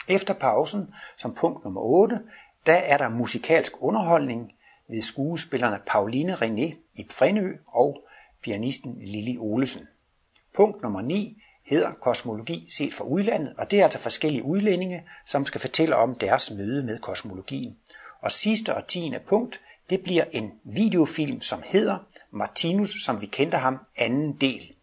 Efter 0.08 0.34
pausen, 0.34 0.94
som 1.16 1.34
punkt 1.34 1.64
nummer 1.64 1.80
8, 1.80 2.20
der 2.66 2.74
er 2.74 2.98
der 2.98 3.08
musikalsk 3.08 3.72
underholdning 3.78 4.52
ved 4.88 5.02
skuespillerne 5.02 5.80
Pauline 5.86 6.34
René 6.34 6.74
i 6.94 7.06
Frænø 7.10 7.56
og 7.66 8.04
pianisten 8.42 8.98
Lili 9.00 9.38
Olesen. 9.38 9.88
Punkt 10.54 10.82
nummer 10.82 11.02
9 11.02 11.42
hedder 11.62 11.92
kosmologi 11.92 12.66
set 12.76 12.94
fra 12.94 13.04
udlandet, 13.04 13.54
og 13.58 13.70
det 13.70 13.80
er 13.80 13.84
altså 13.84 13.98
forskellige 13.98 14.44
udlændinge, 14.44 15.04
som 15.26 15.46
skal 15.46 15.60
fortælle 15.60 15.96
om 15.96 16.14
deres 16.14 16.50
møde 16.50 16.82
med 16.82 16.98
kosmologien. 16.98 17.76
Og 18.20 18.32
sidste 18.32 18.74
og 18.74 18.86
tiende 18.86 19.20
punkt, 19.26 19.60
det 19.90 20.02
bliver 20.02 20.24
en 20.24 20.52
videofilm, 20.64 21.40
som 21.40 21.62
hedder 21.64 21.98
Martinus, 22.30 23.04
som 23.04 23.20
vi 23.20 23.26
kendte 23.26 23.56
ham, 23.56 23.78
anden 23.96 24.32
del. 24.40 24.74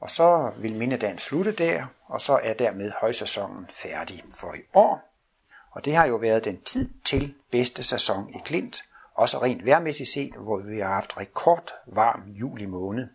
Og 0.00 0.10
så 0.10 0.52
vil 0.58 0.74
mindedagen 0.74 1.18
slutte 1.18 1.52
der, 1.52 1.86
og 2.06 2.20
så 2.20 2.40
er 2.42 2.54
dermed 2.54 2.92
højsæsonen 3.00 3.66
færdig 3.70 4.22
for 4.36 4.54
i 4.54 4.60
år. 4.74 5.14
Og 5.70 5.84
det 5.84 5.96
har 5.96 6.06
jo 6.06 6.16
været 6.16 6.44
den 6.44 6.60
tid 6.60 6.90
til 7.04 7.34
bedste 7.50 7.82
sæson 7.82 8.30
i 8.30 8.38
Klint, 8.44 8.82
også 9.14 9.42
rent 9.42 9.64
værmæssigt 9.64 10.08
set, 10.08 10.34
hvor 10.34 10.62
vi 10.62 10.78
har 10.78 10.94
haft 10.94 11.16
rekord 11.16 11.70
varm 11.94 12.22
juli 12.28 12.66
måned. 12.66 13.08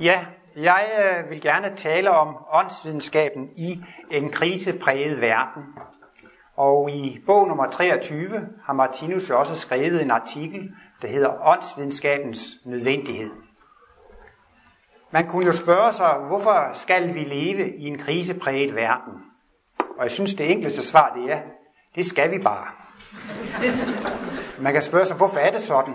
Ja, 0.00 0.26
jeg 0.56 1.16
øh, 1.24 1.30
vil 1.30 1.40
gerne 1.40 1.76
tale 1.76 2.10
om 2.10 2.36
åndsvidenskaben 2.52 3.48
i 3.56 3.84
en 4.10 4.30
krisepræget 4.30 5.20
verden. 5.20 5.62
Og 6.58 6.90
i 6.90 7.22
bog 7.26 7.48
nummer 7.48 7.70
23 7.70 8.48
har 8.64 8.72
Martinus 8.72 9.30
jo 9.30 9.38
også 9.38 9.54
skrevet 9.54 10.02
en 10.02 10.10
artikel, 10.10 10.70
der 11.02 11.08
hedder 11.08 11.46
Åndsvidenskabens 11.46 12.56
nødvendighed. 12.64 13.30
Man 15.10 15.28
kunne 15.28 15.46
jo 15.46 15.52
spørge 15.52 15.92
sig, 15.92 16.14
hvorfor 16.26 16.70
skal 16.72 17.14
vi 17.14 17.20
leve 17.20 17.76
i 17.76 17.86
en 17.86 17.98
krisepræget 17.98 18.74
verden? 18.74 19.12
Og 19.78 20.02
jeg 20.02 20.10
synes, 20.10 20.34
det 20.34 20.52
enkleste 20.52 20.82
svar 20.82 21.14
det 21.16 21.32
er, 21.32 21.40
det 21.94 22.06
skal 22.06 22.30
vi 22.30 22.38
bare. 22.38 22.66
Man 24.58 24.72
kan 24.72 24.82
spørge 24.82 25.04
sig, 25.04 25.16
hvorfor 25.16 25.38
er 25.38 25.50
det 25.50 25.60
sådan? 25.60 25.94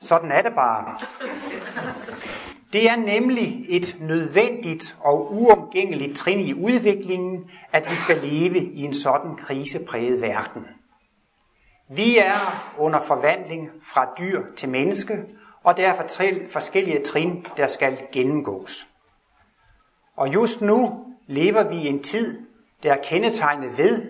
Sådan 0.00 0.32
er 0.32 0.42
det 0.42 0.54
bare. 0.54 0.98
Det 2.72 2.90
er 2.90 2.96
nemlig 2.96 3.64
et 3.68 3.96
nødvendigt 4.00 4.96
og 5.00 5.32
uomgængeligt 5.32 6.16
trin 6.16 6.40
i 6.40 6.54
udviklingen, 6.54 7.50
at 7.72 7.90
vi 7.90 7.96
skal 7.96 8.16
leve 8.16 8.58
i 8.58 8.82
en 8.82 8.94
sådan 8.94 9.36
krisepræget 9.36 10.20
verden. 10.20 10.66
Vi 11.88 12.18
er 12.18 12.72
under 12.78 13.00
forvandling 13.00 13.70
fra 13.82 14.08
dyr 14.18 14.42
til 14.56 14.68
menneske, 14.68 15.24
og 15.62 15.76
der 15.76 15.88
er 15.88 16.06
forskellige 16.52 17.02
trin, 17.04 17.46
der 17.56 17.66
skal 17.66 17.98
gennemgås. 18.12 18.88
Og 20.16 20.34
just 20.34 20.60
nu 20.60 21.06
lever 21.26 21.68
vi 21.68 21.76
i 21.76 21.86
en 21.86 22.02
tid, 22.02 22.40
der 22.82 22.92
er 22.92 23.02
kendetegnet 23.02 23.78
ved, 23.78 24.02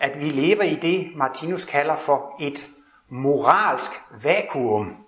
at 0.00 0.20
vi 0.20 0.28
lever 0.28 0.62
i 0.62 0.74
det, 0.74 1.12
Martinus 1.16 1.64
kalder 1.64 1.96
for 1.96 2.36
et 2.40 2.68
moralsk 3.08 3.90
vakuum. 4.22 5.01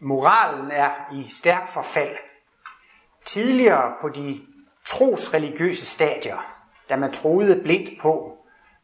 Moralen 0.00 0.70
er 0.70 0.90
i 1.12 1.26
stærk 1.30 1.68
forfald. 1.68 2.16
Tidligere 3.24 3.92
på 4.00 4.08
de 4.08 4.40
trosreligiøse 4.84 5.86
stadier, 5.86 6.54
da 6.88 6.96
man 6.96 7.12
troede 7.12 7.60
blindt 7.62 7.90
på, 8.00 8.36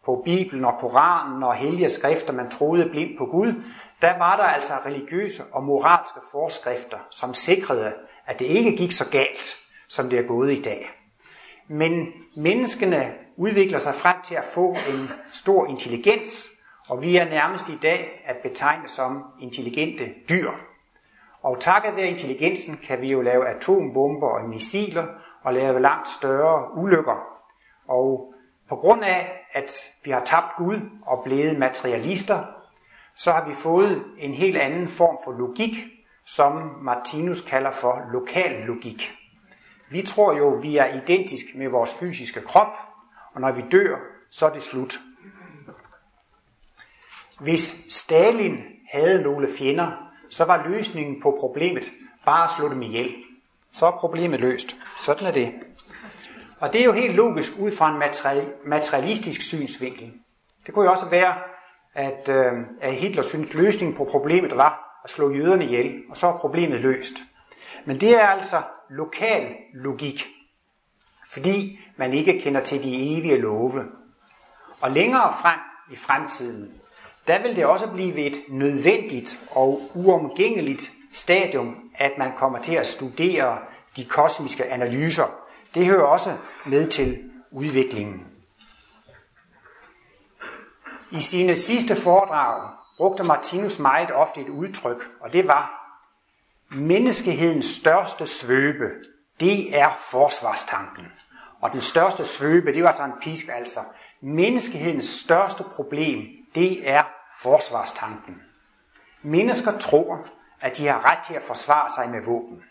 på 0.04 0.22
Bibelen 0.24 0.64
og 0.64 0.78
Koranen 0.78 1.42
og 1.42 1.54
hellige 1.54 1.88
skrifter, 1.88 2.32
man 2.32 2.50
troede 2.50 2.88
blindt 2.90 3.18
på 3.18 3.26
Gud, 3.26 3.62
der 4.02 4.18
var 4.18 4.36
der 4.36 4.44
altså 4.44 4.72
religiøse 4.86 5.44
og 5.52 5.64
moralske 5.64 6.20
forskrifter, 6.32 6.98
som 7.10 7.34
sikrede, 7.34 7.94
at 8.26 8.38
det 8.38 8.46
ikke 8.46 8.76
gik 8.76 8.92
så 8.92 9.08
galt, 9.10 9.56
som 9.88 10.10
det 10.10 10.18
er 10.18 10.26
gået 10.26 10.52
i 10.52 10.62
dag. 10.62 10.88
Men 11.68 12.06
menneskene 12.36 13.14
udvikler 13.36 13.78
sig 13.78 13.94
frem 13.94 14.16
til 14.24 14.34
at 14.34 14.44
få 14.44 14.70
en 14.70 15.10
stor 15.32 15.66
intelligens, 15.66 16.50
og 16.88 17.02
vi 17.02 17.16
er 17.16 17.24
nærmest 17.24 17.68
i 17.68 17.78
dag 17.82 18.22
at 18.24 18.36
betegne 18.42 18.88
som 18.88 19.22
intelligente 19.40 20.08
dyr. 20.28 20.50
Og 21.44 21.60
takket 21.60 21.96
være 21.96 22.08
intelligensen 22.08 22.76
kan 22.76 23.00
vi 23.00 23.12
jo 23.12 23.20
lave 23.20 23.48
atombomber 23.48 24.28
og 24.28 24.48
missiler 24.48 25.06
og 25.42 25.54
lave 25.54 25.80
langt 25.80 26.08
større 26.08 26.78
ulykker. 26.78 27.24
Og 27.88 28.34
på 28.68 28.76
grund 28.76 29.04
af, 29.04 29.46
at 29.52 29.72
vi 30.04 30.10
har 30.10 30.20
tabt 30.20 30.56
Gud 30.56 30.80
og 31.06 31.24
blevet 31.24 31.58
materialister, 31.58 32.44
så 33.16 33.32
har 33.32 33.48
vi 33.48 33.54
fået 33.54 34.04
en 34.18 34.34
helt 34.34 34.56
anden 34.56 34.88
form 34.88 35.18
for 35.24 35.32
logik, 35.32 35.86
som 36.26 36.52
Martinus 36.82 37.42
kalder 37.42 37.70
for 37.70 38.02
lokal 38.12 38.66
logik. 38.66 39.12
Vi 39.90 40.02
tror 40.02 40.36
jo, 40.36 40.48
vi 40.48 40.76
er 40.76 41.02
identisk 41.02 41.44
med 41.54 41.68
vores 41.68 41.98
fysiske 42.00 42.40
krop, 42.40 42.76
og 43.34 43.40
når 43.40 43.52
vi 43.52 43.64
dør, 43.72 43.96
så 44.30 44.46
er 44.46 44.50
det 44.50 44.62
slut. 44.62 44.98
Hvis 47.40 47.74
Stalin 47.88 48.58
havde 48.92 49.22
nogle 49.22 49.48
fjender, 49.58 50.03
så 50.34 50.44
var 50.44 50.68
løsningen 50.68 51.20
på 51.22 51.36
problemet 51.40 51.92
bare 52.24 52.44
at 52.44 52.50
slå 52.50 52.68
dem 52.68 52.82
ihjel. 52.82 53.14
Så 53.70 53.86
er 53.86 53.90
problemet 53.90 54.40
løst. 54.40 54.76
Sådan 55.02 55.26
er 55.26 55.32
det. 55.32 55.52
Og 56.60 56.72
det 56.72 56.80
er 56.80 56.84
jo 56.84 56.92
helt 56.92 57.14
logisk 57.14 57.52
ud 57.58 57.72
fra 57.72 57.90
en 57.90 58.02
materialistisk 58.66 59.42
synsvinkel. 59.42 60.12
Det 60.66 60.74
kunne 60.74 60.84
jo 60.84 60.90
også 60.90 61.08
være, 61.08 61.34
at, 61.94 62.28
øh, 62.28 62.52
at 62.80 62.94
Hitler 62.94 63.22
synes 63.22 63.54
løsningen 63.54 63.96
på 63.96 64.04
problemet 64.04 64.56
var 64.56 65.00
at 65.04 65.10
slå 65.10 65.34
jøderne 65.34 65.64
ihjel, 65.64 65.94
og 66.10 66.16
så 66.16 66.26
er 66.26 66.38
problemet 66.38 66.80
løst. 66.80 67.14
Men 67.84 68.00
det 68.00 68.22
er 68.22 68.26
altså 68.26 68.62
lokal 68.90 69.54
logik, 69.74 70.26
fordi 71.32 71.78
man 71.96 72.12
ikke 72.12 72.40
kender 72.40 72.60
til 72.60 72.82
de 72.82 73.18
evige 73.18 73.40
love. 73.40 73.84
Og 74.80 74.90
længere 74.90 75.32
frem 75.40 75.58
i 75.92 75.96
fremtiden, 75.96 76.80
der 77.26 77.42
vil 77.42 77.56
det 77.56 77.66
også 77.66 77.86
blive 77.88 78.18
et 78.18 78.42
nødvendigt 78.48 79.40
og 79.50 79.90
uomgængeligt 79.94 80.92
stadium, 81.12 81.76
at 81.94 82.12
man 82.18 82.36
kommer 82.36 82.62
til 82.62 82.74
at 82.74 82.86
studere 82.86 83.58
de 83.96 84.04
kosmiske 84.04 84.64
analyser. 84.64 85.34
Det 85.74 85.86
hører 85.86 86.04
også 86.04 86.36
med 86.66 86.86
til 86.86 87.30
udviklingen. 87.50 88.26
I 91.10 91.20
sine 91.20 91.56
sidste 91.56 91.96
foredrag 91.96 92.70
brugte 92.96 93.24
Martinus 93.24 93.78
meget 93.78 94.10
ofte 94.12 94.40
et 94.40 94.48
udtryk, 94.48 95.04
og 95.20 95.32
det 95.32 95.46
var, 95.46 95.80
menneskehedens 96.70 97.64
største 97.64 98.26
svøbe, 98.26 98.90
det 99.40 99.78
er 99.78 99.88
forsvarstanken. 100.10 101.06
Og 101.60 101.72
den 101.72 101.82
største 101.82 102.24
svøbe, 102.24 102.72
det 102.74 102.82
var 102.82 102.88
altså 102.88 103.04
en 103.04 103.12
pisk 103.22 103.46
altså. 103.48 103.80
Menneskehedens 104.22 105.04
største 105.04 105.64
problem, 105.64 106.18
det 106.54 106.90
er 106.90 107.02
forsvarstanken. 107.44 108.42
Mennesker 109.22 109.78
tror, 109.78 110.26
at 110.60 110.76
de 110.76 110.86
har 110.86 111.10
ret 111.10 111.24
til 111.24 111.34
at 111.34 111.42
forsvare 111.42 111.90
sig 111.90 112.10
med 112.10 112.24
våben. 112.24 112.62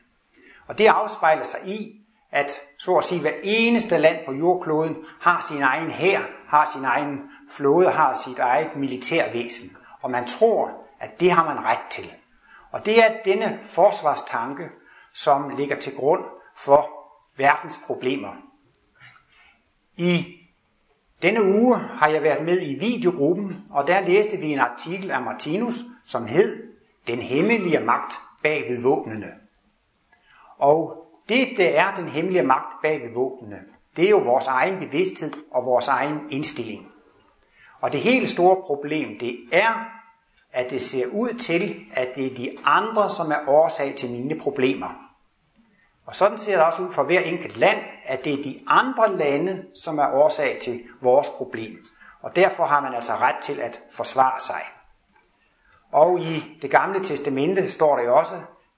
Og 0.67 0.77
det 0.77 0.87
afspejler 0.87 1.43
sig 1.43 1.59
i, 1.65 2.01
at 2.31 2.51
så 2.79 2.95
at 2.95 3.03
sige 3.03 3.21
hver 3.21 3.33
eneste 3.43 3.97
land 3.97 4.25
på 4.25 4.33
jordkloden 4.33 4.95
har 5.21 5.45
sin 5.47 5.61
egen 5.61 5.91
hær, 5.91 6.21
har 6.47 6.69
sin 6.73 6.85
egen 6.85 7.21
flåde, 7.49 7.89
har 7.89 8.13
sit 8.13 8.39
eget 8.39 8.75
militærvæsen. 8.75 9.77
Og 10.01 10.11
man 10.11 10.27
tror, 10.27 10.71
at 10.99 11.19
det 11.19 11.31
har 11.31 11.45
man 11.45 11.63
ret 11.63 11.85
til. 11.89 12.13
Og 12.71 12.85
det 12.85 13.03
er 13.03 13.23
denne 13.25 13.59
forsvarstanke, 13.61 14.69
som 15.13 15.49
ligger 15.49 15.75
til 15.75 15.95
grund 15.95 16.23
for 16.57 16.89
verdens 17.37 17.79
problemer. 17.87 18.33
I 19.97 20.42
denne 21.23 21.43
uge 21.43 21.77
har 21.77 22.07
jeg 22.07 22.23
været 22.23 22.45
med 22.45 22.61
i 22.61 22.73
videogruppen, 22.73 23.63
og 23.71 23.87
der 23.87 24.01
læste 24.01 24.37
vi 24.37 24.51
en 24.51 24.59
artikel 24.59 25.11
af 25.11 25.21
Martinus, 25.21 25.83
som 26.03 26.25
hed 26.25 26.63
Den 27.07 27.19
hemmelige 27.19 27.79
magt 27.79 28.13
bag 28.43 28.65
ved 28.69 28.81
våbnene. 28.81 29.27
Og 30.57 31.07
det, 31.29 31.47
det 31.57 31.77
er 31.77 31.91
den 31.95 32.07
hemmelige 32.07 32.43
magt 32.43 32.81
bag 32.81 33.01
ved 33.01 33.13
våbnene, 33.13 33.59
det 33.95 34.05
er 34.05 34.09
jo 34.09 34.17
vores 34.17 34.47
egen 34.47 34.79
bevidsthed 34.79 35.31
og 35.51 35.65
vores 35.65 35.87
egen 35.87 36.19
indstilling. 36.29 36.87
Og 37.81 37.93
det 37.93 37.99
helt 37.99 38.29
store 38.29 38.55
problem, 38.65 39.19
det 39.19 39.39
er, 39.51 39.85
at 40.51 40.69
det 40.69 40.81
ser 40.81 41.05
ud 41.07 41.33
til, 41.33 41.75
at 41.93 42.15
det 42.15 42.25
er 42.25 42.35
de 42.35 42.55
andre, 42.65 43.09
som 43.09 43.31
er 43.31 43.47
årsag 43.47 43.95
til 43.95 44.11
mine 44.11 44.39
problemer. 44.39 45.02
Og 46.05 46.15
sådan 46.15 46.38
ser 46.38 46.55
det 46.55 46.65
også 46.65 46.81
ud 46.81 46.91
for 46.91 47.03
hver 47.03 47.19
enkelt 47.19 47.57
land, 47.57 47.77
at 48.03 48.25
det 48.25 48.33
er 48.33 48.43
de 48.43 48.62
andre 48.67 49.17
lande, 49.17 49.65
som 49.75 50.00
er 50.00 50.07
årsag 50.13 50.60
til 50.62 50.83
vores 51.01 51.29
problem. 51.29 51.86
Og 52.22 52.36
derfor 52.36 52.65
har 52.65 52.81
man 52.81 52.93
altså 52.93 53.13
ret 53.15 53.36
til 53.41 53.60
at 53.60 53.81
forsvare 53.91 54.39
sig. 54.39 54.62
Og 55.91 56.19
i 56.19 56.57
det 56.62 56.72
gamle 56.72 57.03
testamente 57.03 57.72
står 57.72 57.95
der 57.95 58.03
jo 58.03 58.17
også, 58.17 58.36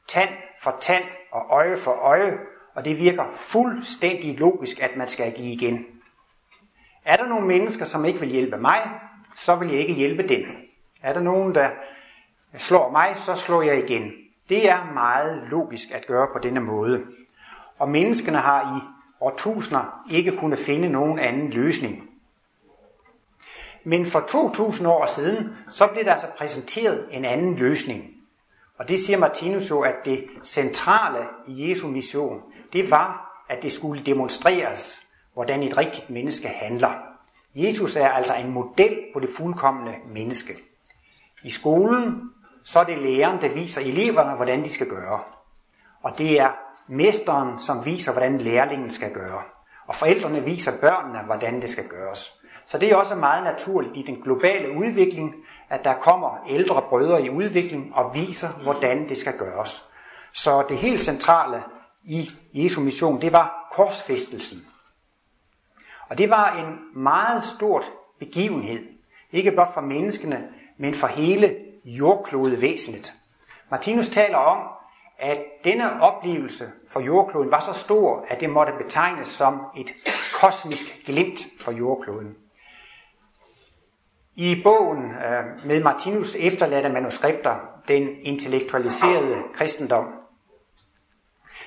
tand 0.08 0.29
for 0.62 0.77
tand 0.79 1.03
og 1.32 1.46
øje 1.50 1.77
for 1.77 1.91
øje, 1.91 2.38
og 2.75 2.86
det 2.86 3.00
virker 3.00 3.25
fuldstændig 3.32 4.39
logisk, 4.39 4.79
at 4.79 4.91
man 4.98 5.08
skal 5.08 5.32
give 5.32 5.51
igen. 5.51 5.86
Er 7.05 7.15
der 7.15 7.25
nogle 7.25 7.48
mennesker, 7.48 7.86
som 7.86 8.05
ikke 8.05 8.20
vil 8.20 8.29
hjælpe 8.29 8.58
mig, 8.58 8.91
så 9.36 9.55
vil 9.55 9.70
jeg 9.70 9.79
ikke 9.79 9.94
hjælpe 9.94 10.27
dem. 10.27 10.46
Er 11.01 11.13
der 11.13 11.22
nogen, 11.22 11.55
der 11.55 11.70
slår 12.58 12.91
mig, 12.91 13.12
så 13.15 13.36
slår 13.36 13.62
jeg 13.62 13.89
igen. 13.89 14.12
Det 14.49 14.69
er 14.69 14.93
meget 14.93 15.43
logisk 15.49 15.91
at 15.91 16.07
gøre 16.07 16.27
på 16.33 16.39
denne 16.39 16.59
måde. 16.59 17.01
Og 17.79 17.89
menneskene 17.89 18.37
har 18.37 18.77
i 18.77 18.81
årtusinder 19.21 20.03
ikke 20.11 20.37
kunnet 20.37 20.59
finde 20.59 20.89
nogen 20.89 21.19
anden 21.19 21.49
løsning. 21.49 22.09
Men 23.83 24.05
for 24.05 24.19
2000 24.19 24.87
år 24.87 25.05
siden, 25.05 25.49
så 25.69 25.87
blev 25.87 26.05
der 26.05 26.11
altså 26.11 26.27
præsenteret 26.37 27.07
en 27.11 27.25
anden 27.25 27.55
løsning. 27.55 28.03
Og 28.77 28.87
det 28.87 28.99
siger 28.99 29.17
Martinus 29.17 29.69
jo, 29.69 29.81
at 29.81 29.95
det 30.05 30.25
centrale 30.43 31.25
i 31.47 31.69
Jesu 31.69 31.87
mission, 31.87 32.41
det 32.73 32.91
var, 32.91 33.25
at 33.49 33.63
det 33.63 33.71
skulle 33.71 34.03
demonstreres, 34.03 35.07
hvordan 35.33 35.63
et 35.63 35.77
rigtigt 35.77 36.09
menneske 36.09 36.47
handler. 36.47 36.93
Jesus 37.55 37.95
er 37.95 38.09
altså 38.09 38.35
en 38.35 38.51
model 38.51 38.99
på 39.13 39.19
det 39.19 39.29
fuldkommende 39.37 39.93
menneske. 40.13 40.57
I 41.43 41.49
skolen, 41.49 42.21
så 42.65 42.79
er 42.79 42.84
det 42.84 42.98
læreren, 42.98 43.41
der 43.41 43.50
viser 43.50 43.81
eleverne, 43.81 44.36
hvordan 44.36 44.63
de 44.63 44.69
skal 44.69 44.88
gøre. 44.88 45.19
Og 46.03 46.17
det 46.17 46.39
er 46.39 46.51
mesteren, 46.88 47.60
som 47.60 47.86
viser, 47.86 48.12
hvordan 48.12 48.38
lærlingen 48.38 48.89
skal 48.89 49.13
gøre. 49.13 49.41
Og 49.88 49.95
forældrene 49.95 50.43
viser 50.43 50.72
børnene, 50.81 51.19
hvordan 51.25 51.62
det 51.62 51.69
skal 51.69 51.88
gøres. 51.88 52.34
Så 52.65 52.77
det 52.77 52.91
er 52.91 52.95
også 52.95 53.15
meget 53.15 53.43
naturligt 53.43 53.98
i 53.98 54.01
den 54.01 54.22
globale 54.22 54.77
udvikling, 54.77 55.36
at 55.69 55.84
der 55.84 55.93
kommer 55.93 56.43
ældre 56.50 56.81
brødre 56.89 57.25
i 57.25 57.29
udvikling 57.29 57.95
og 57.95 58.15
viser, 58.15 58.50
hvordan 58.50 59.10
det 59.10 59.17
skal 59.17 59.38
gøres. 59.38 59.86
Så 60.34 60.65
det 60.69 60.77
helt 60.77 61.01
centrale 61.01 61.63
i 62.03 62.31
Jesu 62.53 62.81
mission, 62.81 63.22
det 63.22 63.34
var 63.34 63.67
korsfæstelsen. 63.72 64.67
Og 66.10 66.17
det 66.17 66.29
var 66.29 66.51
en 66.51 67.01
meget 67.03 67.43
stort 67.43 67.84
begivenhed. 68.19 68.86
Ikke 69.31 69.51
blot 69.51 69.74
for 69.74 69.81
menneskene, 69.81 70.48
men 70.77 70.93
for 70.93 71.07
hele 71.07 71.55
jordklodevæsenet. 71.86 73.13
Martinus 73.72 74.10
taler 74.10 74.38
om, 74.38 74.58
at 75.20 75.42
denne 75.63 76.01
oplevelse 76.01 76.72
for 76.89 77.00
jordkloden 77.00 77.51
var 77.51 77.60
så 77.60 77.74
stor, 77.74 78.25
at 78.27 78.39
det 78.39 78.50
måtte 78.50 78.74
betegnes 78.84 79.27
som 79.27 79.62
et 79.77 79.94
kosmisk 80.34 80.86
glimt 81.06 81.48
for 81.60 81.72
jordkloden. 81.72 82.36
I 84.36 84.62
bogen 84.63 85.12
øh, 85.12 85.65
med 85.65 85.84
Martinus 85.84 86.36
efterladte 86.36 86.89
manuskripter, 86.89 87.56
den 87.88 88.10
intellektualiserede 88.22 89.44
kristendom, 89.54 90.06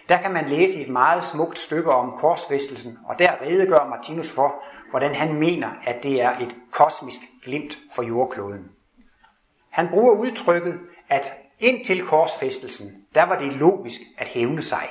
der 0.08 0.16
kan 0.16 0.32
man 0.32 0.48
læse 0.48 0.80
et 0.80 0.88
meget 0.88 1.24
smukt 1.24 1.58
stykke 1.58 1.92
om 1.92 2.18
korsfæstelsen, 2.18 2.98
og 3.04 3.18
der 3.18 3.32
redegør 3.42 3.88
Martinus 3.88 4.32
for, 4.32 4.64
hvordan 4.90 5.14
han 5.14 5.34
mener, 5.34 5.68
at 5.82 6.02
det 6.02 6.22
er 6.22 6.30
et 6.30 6.56
kosmisk 6.70 7.20
glimt 7.44 7.78
for 7.94 8.02
jordkloden. 8.02 8.70
Han 9.78 9.88
bruger 9.88 10.12
udtrykket, 10.12 10.74
at 11.08 11.32
indtil 11.58 12.06
korsfæstelsen, 12.06 13.04
der 13.14 13.22
var 13.22 13.38
det 13.38 13.52
logisk 13.52 14.00
at 14.18 14.28
hævne 14.28 14.62
sig. 14.62 14.88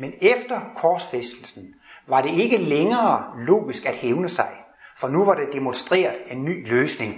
Men 0.00 0.12
efter 0.20 0.60
korsfæstelsen 0.76 1.74
var 2.08 2.22
det 2.22 2.30
ikke 2.30 2.56
længere 2.56 3.24
logisk 3.38 3.86
at 3.86 3.96
hævne 3.96 4.28
sig, 4.28 4.50
for 4.96 5.08
nu 5.08 5.24
var 5.24 5.34
det 5.34 5.52
demonstreret 5.52 6.20
en 6.30 6.44
ny 6.44 6.68
løsning. 6.68 7.14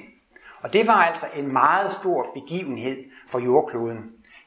Og 0.62 0.72
det 0.72 0.86
var 0.86 0.92
altså 0.92 1.26
en 1.36 1.52
meget 1.52 1.92
stor 1.92 2.26
begivenhed 2.34 2.96
for 3.28 3.38
jordkloden. 3.38 3.98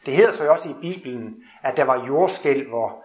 Det 0.06 0.16
hedder 0.16 0.32
så 0.32 0.50
også 0.50 0.70
i 0.70 0.76
Bibelen, 0.82 1.36
at 1.64 1.78
der 1.78 1.84
var 1.84 2.06
jordskæl, 2.06 2.68
hvor 2.68 3.04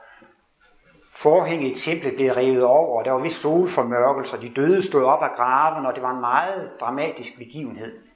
forhænget 1.12 1.76
i 1.76 1.90
templet 1.90 2.14
blev 2.14 2.30
revet 2.30 2.64
over, 2.64 2.98
og 2.98 3.04
der 3.04 3.12
var 3.12 3.22
vist 3.22 3.40
solformørkelser, 3.40 4.40
de 4.40 4.48
døde 4.48 4.82
stod 4.82 5.04
op 5.04 5.22
af 5.22 5.30
graven, 5.36 5.86
og 5.86 5.94
det 5.94 6.02
var 6.02 6.14
en 6.14 6.20
meget 6.20 6.72
dramatisk 6.80 7.38
begivenhed. 7.38 8.09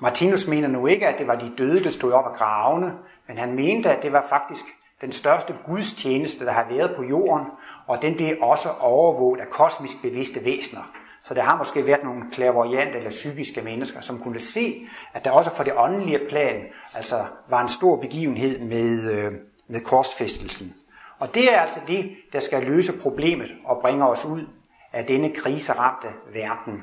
Martinus 0.00 0.46
mener 0.46 0.68
nu 0.68 0.86
ikke, 0.86 1.06
at 1.06 1.18
det 1.18 1.26
var 1.26 1.34
de 1.34 1.52
døde, 1.58 1.84
der 1.84 1.90
stod 1.90 2.12
op 2.12 2.24
af 2.24 2.38
gravene, 2.38 2.92
men 3.28 3.38
han 3.38 3.54
mente, 3.54 3.90
at 3.90 4.02
det 4.02 4.12
var 4.12 4.26
faktisk 4.28 4.64
den 5.00 5.12
største 5.12 5.54
gudstjeneste, 5.66 6.44
der 6.44 6.52
har 6.52 6.66
været 6.70 6.96
på 6.96 7.02
jorden, 7.02 7.46
og 7.86 8.02
den 8.02 8.14
blev 8.14 8.36
også 8.40 8.68
overvåget 8.80 9.40
af 9.40 9.48
kosmisk 9.48 10.02
bevidste 10.02 10.44
væsener. 10.44 10.92
Så 11.22 11.34
der 11.34 11.42
har 11.42 11.58
måske 11.58 11.86
været 11.86 12.04
nogle 12.04 12.22
klaverjante 12.32 12.98
eller 12.98 13.10
psykiske 13.10 13.62
mennesker, 13.62 14.00
som 14.00 14.18
kunne 14.18 14.38
se, 14.38 14.86
at 15.14 15.24
der 15.24 15.30
også 15.30 15.50
for 15.50 15.64
det 15.64 15.72
åndelige 15.76 16.20
plan 16.28 16.62
altså 16.94 17.24
var 17.48 17.62
en 17.62 17.68
stor 17.68 17.96
begivenhed 17.96 18.58
med, 18.58 19.12
øh, 19.12 19.32
med 19.68 19.80
korsfæstelsen. 19.80 20.74
Og 21.18 21.34
det 21.34 21.54
er 21.54 21.60
altså 21.60 21.80
det, 21.88 22.16
der 22.32 22.38
skal 22.38 22.62
løse 22.62 22.92
problemet 23.02 23.48
og 23.64 23.78
bringe 23.80 24.08
os 24.08 24.26
ud 24.26 24.46
af 24.92 25.04
denne 25.04 25.30
kriseramte 25.30 26.08
verden. 26.32 26.82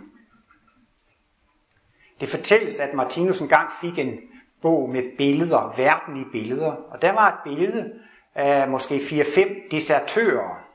Det 2.24 2.32
fortælles, 2.32 2.80
at 2.80 2.94
Martinus 2.94 3.42
engang 3.42 3.70
fik 3.82 4.00
en 4.00 4.14
bog 4.62 4.90
med 4.90 5.04
billeder, 5.18 5.74
verden 5.78 6.22
i 6.22 6.24
billeder, 6.32 6.72
og 6.72 7.02
der 7.02 7.12
var 7.12 7.28
et 7.28 7.36
billede 7.44 7.94
af 8.36 8.68
måske 8.68 8.96
4-5 8.96 9.70
desertører, 9.72 10.68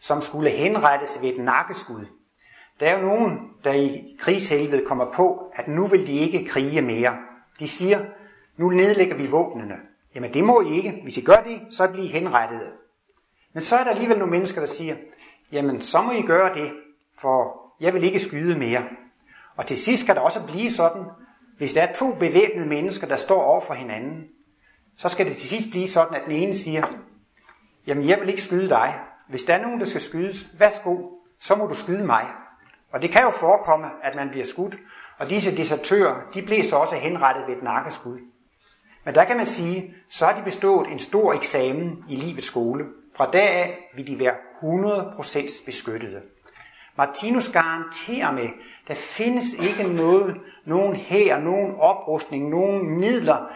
som 0.00 0.22
skulle 0.22 0.50
henrettes 0.50 1.18
ved 1.22 1.28
et 1.28 1.44
nakkeskud. 1.44 2.06
Der 2.80 2.86
er 2.86 2.98
jo 2.98 3.06
nogen, 3.06 3.38
der 3.64 3.72
i 3.72 4.16
krigshelvede 4.18 4.84
kommer 4.86 5.12
på, 5.12 5.52
at 5.56 5.68
nu 5.68 5.86
vil 5.86 6.06
de 6.06 6.12
ikke 6.12 6.44
krige 6.44 6.82
mere. 6.82 7.16
De 7.60 7.68
siger, 7.68 8.00
nu 8.56 8.70
nedlægger 8.70 9.16
vi 9.16 9.26
våbnene. 9.26 9.76
Jamen 10.14 10.34
det 10.34 10.44
må 10.44 10.60
I 10.60 10.76
ikke. 10.76 11.00
Hvis 11.02 11.18
I 11.18 11.20
gør 11.20 11.42
det, 11.46 11.60
så 11.70 11.88
bliver 11.88 12.06
I 12.06 12.08
henrettet. 12.08 12.72
Men 13.52 13.62
så 13.62 13.76
er 13.76 13.84
der 13.84 13.90
alligevel 13.90 14.18
nogle 14.18 14.30
mennesker, 14.30 14.60
der 14.60 14.68
siger, 14.68 14.96
jamen 15.52 15.80
så 15.80 16.02
må 16.02 16.12
I 16.12 16.22
gøre 16.22 16.54
det, 16.54 16.72
for 17.20 17.60
jeg 17.80 17.94
vil 17.94 18.04
ikke 18.04 18.18
skyde 18.18 18.58
mere. 18.58 18.82
Og 19.58 19.66
til 19.66 19.76
sidst 19.76 20.02
skal 20.02 20.14
det 20.14 20.22
også 20.22 20.42
blive 20.46 20.70
sådan, 20.70 21.04
hvis 21.56 21.72
der 21.72 21.82
er 21.82 21.92
to 21.92 22.14
bevæbnede 22.14 22.66
mennesker, 22.66 23.06
der 23.06 23.16
står 23.16 23.42
over 23.42 23.60
for 23.60 23.74
hinanden, 23.74 24.24
så 24.96 25.08
skal 25.08 25.26
det 25.26 25.36
til 25.36 25.48
sidst 25.48 25.70
blive 25.70 25.88
sådan, 25.88 26.14
at 26.14 26.22
den 26.24 26.32
ene 26.32 26.54
siger, 26.54 26.86
jamen 27.86 28.08
jeg 28.08 28.20
vil 28.20 28.28
ikke 28.28 28.42
skyde 28.42 28.68
dig. 28.68 28.94
Hvis 29.28 29.44
der 29.44 29.54
er 29.54 29.62
nogen, 29.62 29.80
der 29.80 29.86
skal 29.86 30.00
skydes, 30.00 30.48
værsgo, 30.58 30.96
så 31.40 31.56
må 31.56 31.66
du 31.66 31.74
skyde 31.74 32.04
mig. 32.06 32.26
Og 32.92 33.02
det 33.02 33.10
kan 33.10 33.22
jo 33.22 33.30
forekomme, 33.30 33.86
at 34.02 34.14
man 34.16 34.28
bliver 34.28 34.44
skudt, 34.44 34.76
og 35.18 35.30
disse 35.30 35.56
desertører, 35.56 36.22
de 36.34 36.42
blev 36.42 36.64
så 36.64 36.76
også 36.76 36.96
henrettet 36.96 37.44
ved 37.46 37.56
et 37.56 37.62
nakkeskud. 37.62 38.18
Men 39.04 39.14
der 39.14 39.24
kan 39.24 39.36
man 39.36 39.46
sige, 39.46 39.94
så 40.08 40.26
har 40.26 40.36
de 40.36 40.42
bestået 40.42 40.88
en 40.88 40.98
stor 40.98 41.32
eksamen 41.32 42.04
i 42.08 42.16
livets 42.16 42.46
skole. 42.46 42.84
Fra 43.16 43.30
dag 43.30 43.48
af 43.48 43.90
vil 43.94 44.06
de 44.06 44.18
være 44.18 44.34
100% 44.62 45.64
beskyttede. 45.66 46.22
Martinus 46.98 47.48
garanterer 47.48 48.32
med, 48.32 48.48
der 48.88 48.94
findes 48.94 49.52
ikke 49.52 49.82
noget, 49.82 50.36
nogen 50.64 50.96
her, 50.96 51.38
nogen 51.38 51.74
oprustning, 51.78 52.48
nogen 52.48 52.98
midler, 53.00 53.52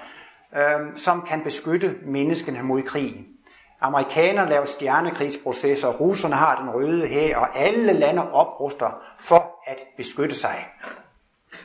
øh, 0.57 0.97
som 0.97 1.23
kan 1.29 1.41
beskytte 1.45 1.95
menneskene 2.05 2.63
mod 2.63 2.83
krig. 2.83 3.27
Amerikanerne 3.81 4.51
laver 4.51 4.65
stjernekrigsprocesser, 4.65 5.89
russerne 5.89 6.35
har 6.35 6.61
den 6.61 6.71
røde 6.71 7.07
her, 7.07 7.37
og 7.37 7.59
alle 7.59 7.93
lande 7.93 8.33
opruster 8.33 9.03
for 9.19 9.61
at 9.67 9.85
beskytte 9.97 10.35
sig. 10.35 10.67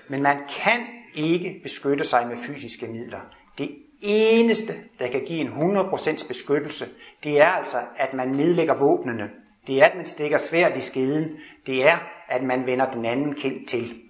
Men 0.07 0.23
man 0.23 0.39
kan 0.63 0.79
ikke 1.13 1.59
beskytte 1.63 2.03
sig 2.03 2.27
med 2.27 2.37
fysiske 2.37 2.87
midler. 2.87 3.19
Det 3.57 3.75
eneste, 4.01 4.75
der 4.99 5.07
kan 5.07 5.21
give 5.27 5.39
en 5.39 5.77
100% 5.77 6.27
beskyttelse, 6.27 6.89
det 7.23 7.41
er 7.41 7.49
altså, 7.49 7.77
at 7.97 8.13
man 8.13 8.27
nedlægger 8.27 8.73
våbnene. 8.73 9.29
Det 9.67 9.81
er, 9.81 9.85
at 9.85 9.97
man 9.97 10.05
stikker 10.05 10.37
svært 10.37 10.77
i 10.77 10.81
skeden. 10.81 11.37
Det 11.65 11.87
er, 11.87 11.97
at 12.27 12.43
man 12.43 12.65
vender 12.65 12.91
den 12.91 13.05
anden 13.05 13.35
kind 13.35 13.67
til. 13.67 14.01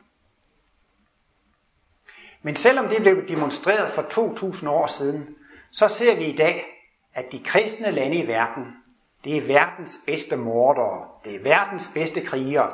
Men 2.42 2.56
selvom 2.56 2.88
det 2.88 3.02
blev 3.02 3.28
demonstreret 3.28 3.92
for 3.92 4.02
2000 4.02 4.70
år 4.70 4.88
siden, 4.88 5.28
så 5.72 5.88
ser 5.88 6.16
vi 6.16 6.26
i 6.26 6.36
dag, 6.36 6.66
at 7.14 7.32
de 7.32 7.40
kristne 7.40 7.92
lande 7.92 8.18
i 8.18 8.28
verden, 8.28 8.64
det 9.24 9.38
er 9.38 9.48
verdens 9.48 10.00
bedste 10.06 10.36
mordere, 10.36 11.08
det 11.24 11.36
er 11.36 11.44
verdens 11.44 11.92
bedste 11.94 12.22
krigere. 12.22 12.70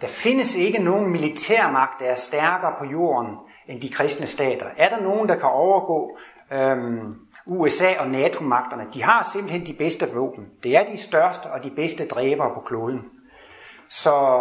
Der 0.00 0.06
findes 0.06 0.56
ikke 0.56 0.78
nogen 0.78 1.10
militærmagt, 1.10 2.00
der 2.00 2.06
er 2.06 2.14
stærkere 2.14 2.74
på 2.78 2.84
jorden 2.84 3.36
end 3.66 3.80
de 3.80 3.88
kristne 3.88 4.26
stater. 4.26 4.66
Er 4.76 4.88
der 4.88 5.02
nogen, 5.02 5.28
der 5.28 5.38
kan 5.38 5.48
overgå 5.48 6.18
øhm, 6.52 7.14
USA 7.52 7.94
og 7.98 8.08
NATO-magterne? 8.08 8.86
De 8.94 9.02
har 9.02 9.28
simpelthen 9.32 9.66
de 9.66 9.72
bedste 9.72 10.06
våben. 10.14 10.46
Det 10.62 10.76
er 10.76 10.84
de 10.84 10.96
største 10.96 11.46
og 11.46 11.64
de 11.64 11.70
bedste 11.70 12.06
dræbere 12.06 12.54
på 12.54 12.60
kloden. 12.60 13.04
Så 13.88 14.40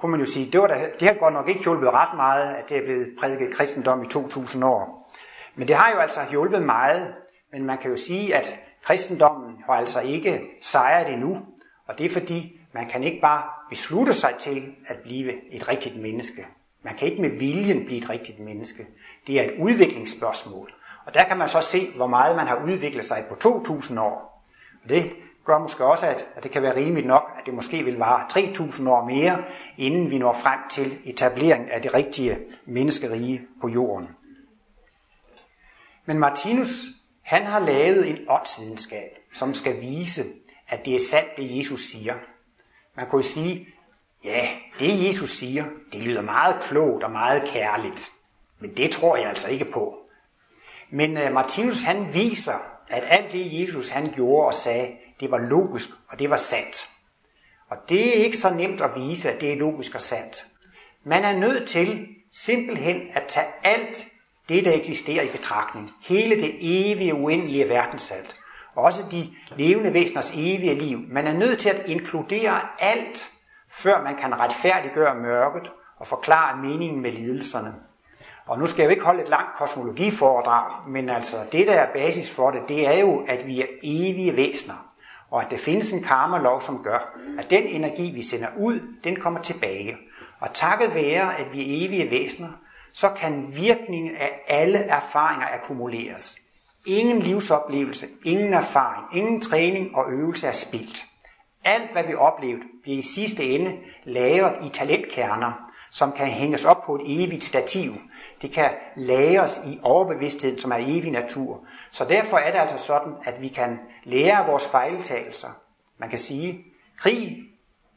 kunne 0.00 0.10
man 0.10 0.20
jo 0.20 0.26
sige, 0.26 0.50
det, 0.52 0.60
var 0.60 0.66
da, 0.66 0.88
det 1.00 1.08
har 1.08 1.14
godt 1.14 1.34
nok 1.34 1.48
ikke 1.48 1.62
hjulpet 1.62 1.88
ret 1.88 2.16
meget, 2.16 2.54
at 2.54 2.68
det 2.68 2.76
er 2.76 2.82
blevet 2.82 3.08
prædiket 3.20 3.54
kristendom 3.54 4.02
i 4.02 4.06
2000 4.06 4.64
år. 4.64 5.12
Men 5.56 5.68
det 5.68 5.76
har 5.76 5.92
jo 5.94 5.98
altså 5.98 6.20
hjulpet 6.30 6.62
meget, 6.62 7.14
men 7.52 7.64
man 7.64 7.78
kan 7.78 7.90
jo 7.90 7.96
sige, 7.96 8.34
at 8.34 8.60
Kristendommen 8.86 9.56
har 9.66 9.72
altså 9.72 10.00
ikke 10.00 10.40
sejret 10.62 11.12
endnu, 11.12 11.38
og 11.88 11.98
det 11.98 12.06
er 12.06 12.10
fordi, 12.10 12.60
man 12.72 12.88
kan 12.88 13.02
ikke 13.02 13.20
bare 13.20 13.42
beslutte 13.70 14.12
sig 14.12 14.34
til 14.38 14.62
at 14.88 14.96
blive 15.02 15.54
et 15.54 15.68
rigtigt 15.68 15.96
menneske. 15.96 16.46
Man 16.84 16.94
kan 16.94 17.08
ikke 17.08 17.22
med 17.22 17.30
viljen 17.30 17.84
blive 17.84 18.00
et 18.00 18.10
rigtigt 18.10 18.40
menneske. 18.40 18.86
Det 19.26 19.40
er 19.40 19.44
et 19.44 19.54
udviklingsspørgsmål. 19.58 20.75
Og 21.06 21.14
der 21.14 21.24
kan 21.24 21.38
man 21.38 21.48
så 21.48 21.60
se, 21.60 21.90
hvor 21.96 22.06
meget 22.06 22.36
man 22.36 22.46
har 22.46 22.64
udviklet 22.64 23.04
sig 23.04 23.24
på 23.28 23.34
2000 23.34 24.00
år. 24.00 24.44
Og 24.82 24.88
det 24.88 25.12
gør 25.44 25.58
måske 25.58 25.84
også, 25.84 26.06
at, 26.06 26.26
det 26.42 26.50
kan 26.50 26.62
være 26.62 26.76
rimeligt 26.76 27.06
nok, 27.06 27.30
at 27.38 27.46
det 27.46 27.54
måske 27.54 27.82
vil 27.84 27.98
vare 27.98 28.26
3.000 28.32 28.88
år 28.88 29.04
mere, 29.04 29.44
inden 29.76 30.10
vi 30.10 30.18
når 30.18 30.32
frem 30.32 30.58
til 30.70 30.98
etablering 31.04 31.70
af 31.70 31.82
det 31.82 31.94
rigtige 31.94 32.38
menneskerige 32.64 33.46
på 33.60 33.68
jorden. 33.68 34.08
Men 36.06 36.18
Martinus, 36.18 36.84
han 37.22 37.46
har 37.46 37.60
lavet 37.60 38.10
en 38.10 38.16
åndsvidenskab, 38.28 39.18
som 39.32 39.54
skal 39.54 39.80
vise, 39.80 40.24
at 40.68 40.84
det 40.84 40.94
er 40.94 41.00
sandt, 41.10 41.36
det 41.36 41.58
Jesus 41.58 41.80
siger. 41.80 42.14
Man 42.96 43.06
kunne 43.08 43.22
sige, 43.22 43.68
ja, 44.24 44.48
det 44.78 45.08
Jesus 45.08 45.30
siger, 45.30 45.64
det 45.92 46.02
lyder 46.02 46.22
meget 46.22 46.62
klogt 46.62 47.04
og 47.04 47.10
meget 47.10 47.44
kærligt. 47.48 48.12
Men 48.58 48.76
det 48.76 48.90
tror 48.90 49.16
jeg 49.16 49.28
altså 49.28 49.48
ikke 49.48 49.64
på. 49.64 50.05
Men 50.90 51.16
uh, 51.16 51.32
Martinus 51.32 51.82
han 51.82 52.14
viser, 52.14 52.76
at 52.88 53.04
alt 53.08 53.32
det 53.32 53.60
Jesus 53.60 53.88
han 53.88 54.12
gjorde 54.14 54.46
og 54.46 54.54
sagde, 54.54 54.92
det 55.20 55.30
var 55.30 55.38
logisk 55.38 55.88
og 56.08 56.18
det 56.18 56.30
var 56.30 56.36
sandt. 56.36 56.90
Og 57.70 57.76
det 57.88 58.18
er 58.18 58.24
ikke 58.24 58.36
så 58.36 58.50
nemt 58.50 58.80
at 58.80 58.90
vise, 58.96 59.32
at 59.32 59.40
det 59.40 59.52
er 59.52 59.56
logisk 59.56 59.94
og 59.94 60.00
sandt. 60.00 60.46
Man 61.04 61.24
er 61.24 61.36
nødt 61.36 61.68
til 61.68 62.06
simpelthen 62.32 63.00
at 63.14 63.24
tage 63.28 63.46
alt 63.62 64.06
det, 64.48 64.64
der 64.64 64.72
eksisterer 64.72 65.22
i 65.22 65.28
betragtning. 65.28 65.90
Hele 66.02 66.40
det 66.40 66.54
evige, 66.60 67.14
uendelige 67.14 67.68
verdensalt. 67.68 68.36
Også 68.76 69.02
de 69.10 69.30
levende 69.56 69.94
væseners 69.94 70.30
evige 70.30 70.74
liv. 70.74 70.98
Man 71.08 71.26
er 71.26 71.32
nødt 71.32 71.58
til 71.58 71.68
at 71.68 71.86
inkludere 71.86 72.60
alt, 72.78 73.30
før 73.70 74.02
man 74.02 74.16
kan 74.16 74.34
retfærdiggøre 74.34 75.14
mørket 75.14 75.72
og 75.98 76.06
forklare 76.06 76.62
meningen 76.62 77.02
med 77.02 77.12
lidelserne. 77.12 77.74
Og 78.46 78.58
nu 78.58 78.66
skal 78.66 78.82
jeg 78.82 78.86
jo 78.86 78.90
ikke 78.90 79.04
holde 79.04 79.22
et 79.22 79.28
langt 79.28 79.56
kosmologiforedrag, 79.56 80.88
men 80.88 81.08
altså 81.08 81.36
det, 81.52 81.66
der 81.66 81.72
er 81.72 81.92
basis 81.92 82.34
for 82.34 82.50
det, 82.50 82.68
det 82.68 82.86
er 82.86 82.98
jo, 82.98 83.24
at 83.28 83.46
vi 83.46 83.60
er 83.60 83.66
evige 83.82 84.36
væsener. 84.36 84.92
Og 85.30 85.42
at 85.44 85.50
der 85.50 85.56
findes 85.56 85.92
en 85.92 86.02
karma-lov, 86.02 86.60
som 86.60 86.82
gør, 86.82 87.18
at 87.38 87.50
den 87.50 87.62
energi, 87.62 88.10
vi 88.10 88.22
sender 88.22 88.48
ud, 88.56 88.80
den 89.04 89.16
kommer 89.16 89.40
tilbage. 89.40 89.96
Og 90.40 90.48
takket 90.54 90.94
være, 90.94 91.38
at 91.38 91.52
vi 91.52 91.60
er 91.60 91.86
evige 91.86 92.10
væsener, 92.10 92.48
så 92.92 93.08
kan 93.08 93.46
virkningen 93.56 94.16
af 94.16 94.44
alle 94.48 94.78
erfaringer 94.78 95.46
akkumuleres. 95.54 96.38
Ingen 96.86 97.18
livsoplevelse, 97.18 98.08
ingen 98.24 98.54
erfaring, 98.54 99.06
ingen 99.14 99.40
træning 99.40 99.96
og 99.96 100.12
øvelse 100.12 100.46
er 100.46 100.52
spildt. 100.52 101.06
Alt, 101.64 101.92
hvad 101.92 102.04
vi 102.04 102.14
oplevede, 102.14 102.62
bliver 102.82 102.98
i 102.98 103.02
sidste 103.02 103.44
ende 103.44 103.76
lagret 104.04 104.66
i 104.66 104.68
talentkerner, 104.68 105.52
som 105.90 106.12
kan 106.12 106.26
hænges 106.26 106.64
op 106.64 106.84
på 106.84 106.94
et 106.94 107.02
evigt 107.04 107.44
stativ. 107.44 107.92
Det 108.42 108.52
kan 108.52 108.70
læres 108.96 109.60
i 109.64 109.80
overbevidstheden, 109.82 110.58
som 110.58 110.72
er 110.72 110.76
evig 110.80 111.10
natur. 111.10 111.66
Så 111.90 112.04
derfor 112.04 112.36
er 112.36 112.52
det 112.52 112.58
altså 112.58 112.78
sådan, 112.78 113.12
at 113.24 113.42
vi 113.42 113.48
kan 113.48 113.78
lære 114.04 114.32
af 114.32 114.46
vores 114.46 114.68
fejltagelser. 114.68 115.50
Man 115.98 116.10
kan 116.10 116.18
sige, 116.18 116.64
krig, 116.98 117.38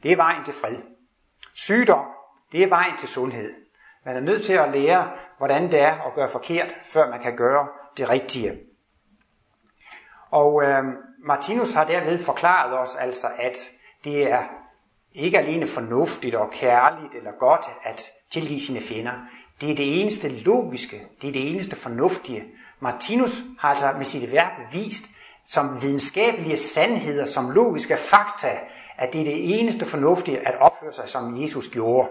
det 0.02 0.12
er 0.12 0.16
vejen 0.16 0.44
til 0.44 0.54
fred. 0.54 0.76
Sygdom, 1.54 2.04
det 2.52 2.62
er 2.62 2.68
vejen 2.68 2.96
til 2.98 3.08
sundhed. 3.08 3.54
Man 4.04 4.16
er 4.16 4.20
nødt 4.20 4.44
til 4.44 4.52
at 4.52 4.72
lære, 4.72 5.10
hvordan 5.38 5.70
det 5.70 5.80
er 5.80 6.06
at 6.06 6.14
gøre 6.14 6.28
forkert, 6.28 6.76
før 6.82 7.10
man 7.10 7.22
kan 7.22 7.36
gøre 7.36 7.68
det 7.96 8.10
rigtige. 8.10 8.60
Og 10.30 10.62
øh, 10.62 10.84
Martinus 11.24 11.72
har 11.72 11.84
derved 11.84 12.24
forklaret 12.24 12.78
os 12.78 12.96
altså, 12.96 13.28
at 13.38 13.70
det 14.04 14.30
er 14.30 14.44
ikke 15.12 15.38
alene 15.38 15.66
fornuftigt 15.66 16.34
og 16.34 16.50
kærligt 16.50 17.14
eller 17.14 17.32
godt 17.38 17.66
at 17.82 18.10
tilgive 18.30 18.60
sine 18.60 18.80
fjender. 18.80 19.12
Det 19.60 19.70
er 19.70 19.74
det 19.74 20.00
eneste 20.00 20.28
logiske, 20.28 21.02
det 21.22 21.28
er 21.28 21.32
det 21.32 21.50
eneste 21.50 21.76
fornuftige. 21.76 22.44
Martinus 22.80 23.42
har 23.58 23.68
altså 23.68 23.92
med 23.96 24.04
sit 24.04 24.32
værk 24.32 24.52
vist 24.72 25.04
som 25.44 25.82
videnskabelige 25.82 26.56
sandheder, 26.56 27.24
som 27.24 27.50
logiske 27.50 27.96
fakta, 27.96 28.58
at 28.98 29.12
det 29.12 29.20
er 29.20 29.24
det 29.24 29.60
eneste 29.60 29.86
fornuftige 29.86 30.48
at 30.48 30.60
opføre 30.60 30.92
sig, 30.92 31.08
som 31.08 31.42
Jesus 31.42 31.68
gjorde. 31.68 32.08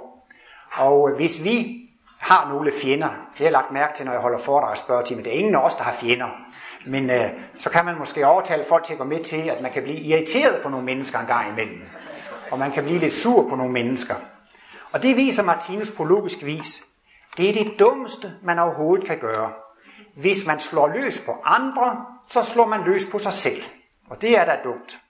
Og 0.74 1.10
øh, 1.10 1.16
hvis 1.16 1.44
vi 1.44 1.76
har 2.20 2.50
nogle 2.50 2.72
fjender, 2.82 3.08
det 3.08 3.38
har 3.38 3.46
jeg 3.46 3.52
lagt 3.52 3.72
mærke 3.72 3.94
til, 3.96 4.06
når 4.06 4.12
jeg 4.12 4.22
holder 4.22 4.40
foredrag 4.40 4.72
og 4.72 4.78
spørger 4.78 5.04
til, 5.04 5.16
men 5.16 5.26
det 5.26 5.36
er 5.36 5.40
ingen 5.40 5.56
af 5.56 5.60
os, 5.60 5.76
der 5.76 5.84
har 5.84 5.94
fjender. 5.94 6.28
Men 6.86 7.10
øh, 7.10 7.30
så 7.56 7.70
kan 7.70 7.86
man 7.86 7.98
måske 7.98 8.28
overtale 8.28 8.64
folk 8.70 8.84
til 8.84 8.94
at 8.94 9.00
gå 9.00 9.06
med 9.06 9.24
til, 9.24 9.50
at 9.50 9.62
man 9.62 9.72
kan 9.72 9.84
blive 9.84 10.00
irriteret 10.00 10.62
på 10.64 10.70
nogle 10.70 10.86
mennesker 10.86 11.20
en 11.20 11.28
gang 11.28 11.50
imellem. 11.50 11.82
Og 12.52 12.60
man 12.60 12.72
kan 12.72 12.84
blive 12.84 13.00
lidt 13.00 13.14
sur 13.14 13.50
på 13.50 13.56
nogle 13.56 13.74
mennesker. 13.74 14.16
Og 14.92 15.04
det 15.04 15.18
viser 15.18 15.44
Martinus 15.44 15.92
på 15.92 16.04
logisk 16.04 16.46
vis. 16.46 16.84
Det 17.38 17.50
er 17.50 17.54
det 17.54 17.80
dummeste, 17.80 18.34
man 18.44 18.60
overhovedet 18.60 19.08
kan 19.08 19.18
gøre. 19.20 19.52
Hvis 20.16 20.46
man 20.46 20.60
slår 20.60 20.88
løs 20.88 21.20
på 21.26 21.32
andre, 21.44 22.06
så 22.30 22.44
slår 22.44 22.68
man 22.68 22.84
løs 22.86 23.06
på 23.06 23.20
sig 23.20 23.34
selv. 23.34 23.64
Og 24.10 24.22
det 24.22 24.38
er 24.38 24.46
da 24.46 24.58
dumt. 24.64 25.02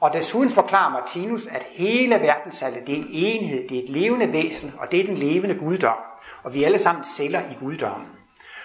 Og 0.00 0.12
desuden 0.12 0.50
forklarer 0.50 0.90
Martinus, 0.90 1.46
at 1.46 1.66
hele 1.70 2.14
verdensallet 2.14 2.86
det 2.86 2.94
er 2.94 2.98
en 2.98 3.08
enhed, 3.10 3.68
det 3.68 3.78
er 3.78 3.82
et 3.82 3.88
levende 3.88 4.32
væsen, 4.32 4.74
og 4.78 4.90
det 4.92 5.00
er 5.00 5.04
den 5.04 5.18
levende 5.18 5.54
guddom. 5.54 5.96
Og 6.42 6.54
vi 6.54 6.62
er 6.62 6.66
alle 6.66 6.78
sammen 6.78 7.04
celler 7.04 7.40
i 7.40 7.54
guddommen. 7.60 8.08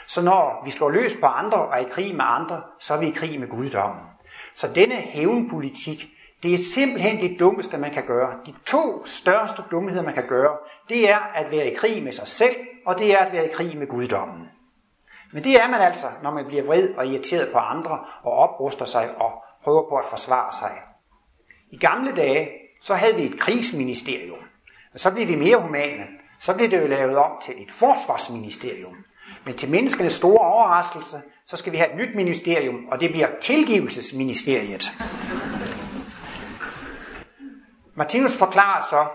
Så 0.08 0.22
når 0.22 0.62
vi 0.66 0.72
slår 0.72 0.90
løs 0.90 1.16
på 1.20 1.26
andre 1.26 1.58
og 1.58 1.74
er 1.74 1.86
i 1.86 1.90
krig 1.90 2.16
med 2.16 2.26
andre, 2.28 2.62
så 2.80 2.94
er 2.94 2.98
vi 2.98 3.08
i 3.08 3.12
krig 3.12 3.40
med 3.40 3.48
guddommen. 3.48 4.02
Så 4.54 4.68
denne 4.68 4.96
hævnpolitik, 4.96 6.08
det 6.44 6.54
er 6.54 6.58
simpelthen 6.58 7.20
det 7.20 7.40
dummeste, 7.40 7.78
man 7.78 7.94
kan 7.94 8.06
gøre. 8.06 8.34
De 8.46 8.54
to 8.66 9.06
største 9.06 9.64
dumheder, 9.72 10.02
man 10.02 10.14
kan 10.14 10.28
gøre, 10.28 10.58
det 10.90 11.10
er 11.10 11.18
at 11.18 11.52
være 11.52 11.72
i 11.72 11.74
krig 11.74 12.04
med 12.04 12.12
sig 12.12 12.28
selv, 12.28 12.56
og 12.86 13.00
det 13.00 13.14
er 13.14 13.18
at 13.18 13.34
være 13.34 13.46
i 13.46 13.54
krig 13.54 13.78
med 13.78 13.88
guddommen. 13.88 14.50
Men 15.32 15.44
det 15.44 15.62
er 15.62 15.68
man 15.70 15.82
altså, 15.82 16.08
når 16.24 16.32
man 16.32 16.46
bliver 16.46 16.64
vred 16.64 16.90
og 16.98 17.08
irriteret 17.08 17.50
på 17.52 17.58
andre 17.58 18.00
og 18.24 18.32
opruster 18.32 18.86
sig 18.86 19.10
og 19.18 19.44
prøver 19.64 19.90
på 19.90 19.96
at 19.96 20.06
forsvare 20.10 20.54
sig. 20.60 20.72
I 21.72 21.78
gamle 21.78 22.16
dage, 22.16 22.50
så 22.82 22.96
havde 22.96 23.16
vi 23.16 23.24
et 23.24 23.40
krigsministerium. 23.40 24.40
Og 24.94 25.00
så 25.00 25.12
blev 25.12 25.28
vi 25.28 25.36
mere 25.36 25.58
humane. 25.58 26.04
Så 26.40 26.54
blev 26.54 26.72
det 26.72 26.82
jo 26.82 26.88
lavet 26.88 27.18
om 27.18 27.32
til 27.42 27.54
et 27.58 27.72
forsvarsministerium. 27.72 28.96
Men 29.46 29.58
til 29.58 29.70
menneskenes 29.70 30.14
store 30.14 30.40
overraskelse, 30.54 31.22
så 31.46 31.58
skal 31.58 31.72
vi 31.72 31.78
have 31.78 31.92
et 31.92 31.98
nyt 31.98 32.16
ministerium, 32.16 32.86
og 32.92 33.00
det 33.00 33.12
bliver 33.12 33.28
tilgivelsesministeriet. 33.42 34.94
Martinus 37.96 38.38
forklarer 38.38 38.82
så, 38.82 39.08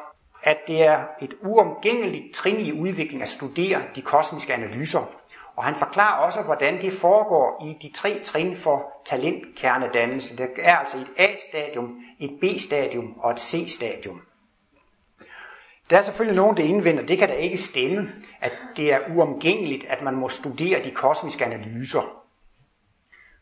at 0.42 0.58
det 0.66 0.82
er 0.82 1.06
et 1.22 1.34
uomgængeligt 1.42 2.34
trin 2.34 2.60
i 2.60 2.72
udviklingen 2.72 3.22
at 3.22 3.28
studere 3.28 3.82
de 3.94 4.02
kosmiske 4.02 4.54
analyser. 4.54 5.14
Og 5.56 5.64
han 5.64 5.74
forklarer 5.74 6.24
også, 6.24 6.42
hvordan 6.42 6.80
det 6.80 6.92
foregår 6.92 7.66
i 7.66 7.76
de 7.82 7.92
tre 7.92 8.20
trin 8.24 8.56
for 8.56 8.92
talentkernedannelse. 9.06 10.36
Der 10.36 10.46
er 10.58 10.76
altså 10.76 10.98
et 10.98 11.08
A-stadium, 11.16 11.96
et 12.18 12.30
B-stadium 12.40 13.14
og 13.18 13.30
et 13.30 13.40
C-stadium. 13.40 14.20
Der 15.90 15.98
er 15.98 16.02
selvfølgelig 16.02 16.36
nogen, 16.36 16.56
der 16.56 16.62
indvender, 16.62 17.06
det 17.06 17.18
kan 17.18 17.28
da 17.28 17.34
ikke 17.34 17.56
stemme, 17.56 18.12
at 18.40 18.52
det 18.76 18.92
er 18.92 19.00
uomgængeligt, 19.14 19.84
at 19.84 20.02
man 20.02 20.14
må 20.14 20.28
studere 20.28 20.82
de 20.84 20.90
kosmiske 20.90 21.44
analyser. 21.44 22.22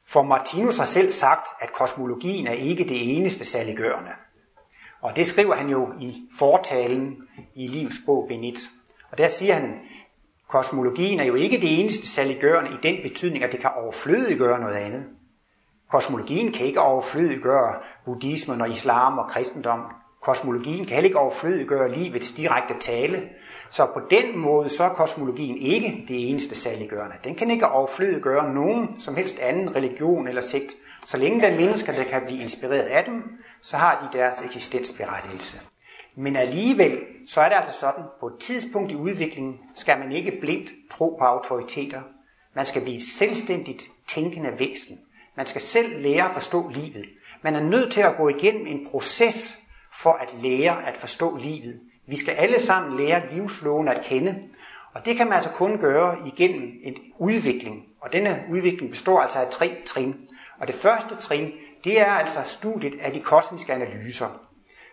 For 0.06 0.22
Martinus 0.22 0.78
har 0.78 0.84
selv 0.84 1.12
sagt, 1.12 1.48
at 1.60 1.72
kosmologien 1.72 2.46
er 2.46 2.52
ikke 2.52 2.84
det 2.84 3.16
eneste 3.16 3.44
saliggørende. 3.44 4.10
Og 5.00 5.16
det 5.16 5.26
skriver 5.26 5.54
han 5.54 5.68
jo 5.68 5.92
i 6.00 6.22
fortalen 6.38 7.16
i 7.54 7.66
Livs 7.66 7.94
bog 8.06 8.26
Benit. 8.28 8.58
Og 9.10 9.18
der 9.18 9.28
siger 9.28 9.54
han, 9.54 9.74
kosmologien 10.48 11.20
er 11.20 11.24
jo 11.24 11.34
ikke 11.34 11.60
det 11.60 11.80
eneste 11.80 12.06
saliggørende 12.06 12.70
i 12.70 12.76
den 12.82 12.96
betydning, 13.02 13.44
at 13.44 13.52
det 13.52 13.60
kan 13.60 13.70
overflødiggøre 13.76 14.60
noget 14.60 14.74
andet. 14.74 15.06
Kosmologien 15.90 16.52
kan 16.52 16.66
ikke 16.66 16.80
overflødiggøre 16.80 17.74
buddhismen 18.04 18.60
og 18.60 18.70
islam 18.70 19.18
og 19.18 19.30
kristendom. 19.30 19.80
Kosmologien 20.22 20.84
kan 20.84 20.94
heller 20.94 21.08
ikke 21.08 21.18
overflødiggøre 21.18 21.92
livets 21.92 22.32
direkte 22.32 22.74
tale. 22.80 23.28
Så 23.70 23.86
på 23.86 24.00
den 24.10 24.38
måde 24.38 24.68
så 24.68 24.84
er 24.84 24.88
kosmologien 24.88 25.56
ikke 25.56 26.04
det 26.08 26.30
eneste 26.30 26.54
saliggørende. 26.54 27.16
Den 27.24 27.34
kan 27.34 27.50
ikke 27.50 27.68
overflødiggøre 27.68 28.54
nogen 28.54 29.00
som 29.00 29.14
helst 29.14 29.38
anden 29.38 29.76
religion 29.76 30.28
eller 30.28 30.40
sekt. 30.40 30.76
Så 31.06 31.16
længe 31.16 31.40
der 31.40 31.46
er 31.46 31.56
mennesker, 31.56 31.92
der 31.92 32.04
kan 32.04 32.22
blive 32.26 32.42
inspireret 32.42 32.82
af 32.82 33.04
dem, 33.04 33.22
så 33.62 33.76
har 33.76 34.08
de 34.12 34.18
deres 34.18 34.42
eksistensberettigelse. 34.42 35.60
Men 36.16 36.36
alligevel, 36.36 36.98
så 37.26 37.40
er 37.40 37.48
det 37.48 37.56
altså 37.56 37.72
sådan, 37.72 38.04
på 38.20 38.26
et 38.26 38.38
tidspunkt 38.40 38.92
i 38.92 38.94
udviklingen 38.94 39.54
skal 39.74 39.98
man 39.98 40.12
ikke 40.12 40.38
blindt 40.40 40.70
tro 40.90 41.16
på 41.18 41.24
autoriteter. 41.24 42.02
Man 42.54 42.66
skal 42.66 42.82
blive 42.82 42.96
et 42.96 43.02
selvstændigt 43.02 43.82
tænkende 44.08 44.50
væsen. 44.58 44.98
Man 45.36 45.46
skal 45.46 45.60
selv 45.60 46.02
lære 46.02 46.24
at 46.28 46.34
forstå 46.34 46.68
livet. 46.68 47.04
Man 47.42 47.54
er 47.54 47.62
nødt 47.62 47.92
til 47.92 48.00
at 48.00 48.16
gå 48.16 48.28
igennem 48.28 48.66
en 48.66 48.86
proces 48.90 49.58
for 50.02 50.12
at 50.12 50.34
lære 50.42 50.88
at 50.88 50.96
forstå 50.96 51.36
livet. 51.36 51.80
Vi 52.08 52.16
skal 52.16 52.32
alle 52.34 52.58
sammen 52.58 52.96
lære 52.96 53.22
livsloven 53.34 53.88
at 53.88 54.00
kende, 54.04 54.34
og 54.94 55.06
det 55.06 55.16
kan 55.16 55.26
man 55.26 55.34
altså 55.34 55.50
kun 55.50 55.78
gøre 55.78 56.16
igennem 56.26 56.70
en 56.82 56.96
udvikling. 57.18 57.84
Og 58.00 58.12
denne 58.12 58.44
udvikling 58.50 58.90
består 58.90 59.20
altså 59.20 59.38
af 59.38 59.50
tre 59.50 59.76
trin. 59.86 60.14
Og 60.60 60.66
det 60.66 60.74
første 60.74 61.16
trin, 61.16 61.52
det 61.84 62.00
er 62.00 62.10
altså 62.10 62.40
studiet 62.44 63.00
af 63.00 63.12
de 63.12 63.20
kosmiske 63.20 63.72
analyser. 63.72 64.40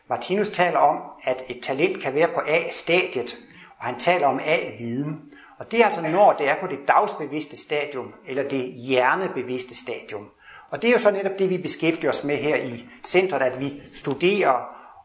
Martinus 0.10 0.49
taler 0.49 0.80
om, 0.80 1.02
at 1.23 1.43
et 1.47 1.60
talent 1.63 2.02
kan 2.02 2.13
være 2.13 2.28
på 2.34 2.41
A-stadiet, 2.47 3.38
og 3.78 3.86
han 3.86 3.99
taler 3.99 4.28
om 4.28 4.39
A-viden. 4.43 5.30
Og 5.60 5.71
det 5.71 5.82
er 5.82 5.86
altså 5.86 6.02
når 6.02 6.34
det 6.34 6.49
er 6.49 6.56
på 6.62 6.67
det 6.67 6.80
dagsbevidste 6.88 7.58
stadium, 7.62 8.13
eller 8.28 8.49
det 8.49 8.73
hjernebevidste 8.73 9.76
stadium. 9.76 10.30
Og 10.69 10.82
det 10.82 10.88
er 10.88 10.91
jo 10.91 10.97
så 10.97 11.12
netop 11.12 11.39
det, 11.39 11.49
vi 11.49 11.58
beskæftiger 11.58 12.12
os 12.12 12.23
med 12.23 12.38
her 12.38 12.56
i 12.56 12.86
centret, 13.04 13.41
at 13.41 13.60
vi 13.60 13.82
studerer 13.93 14.54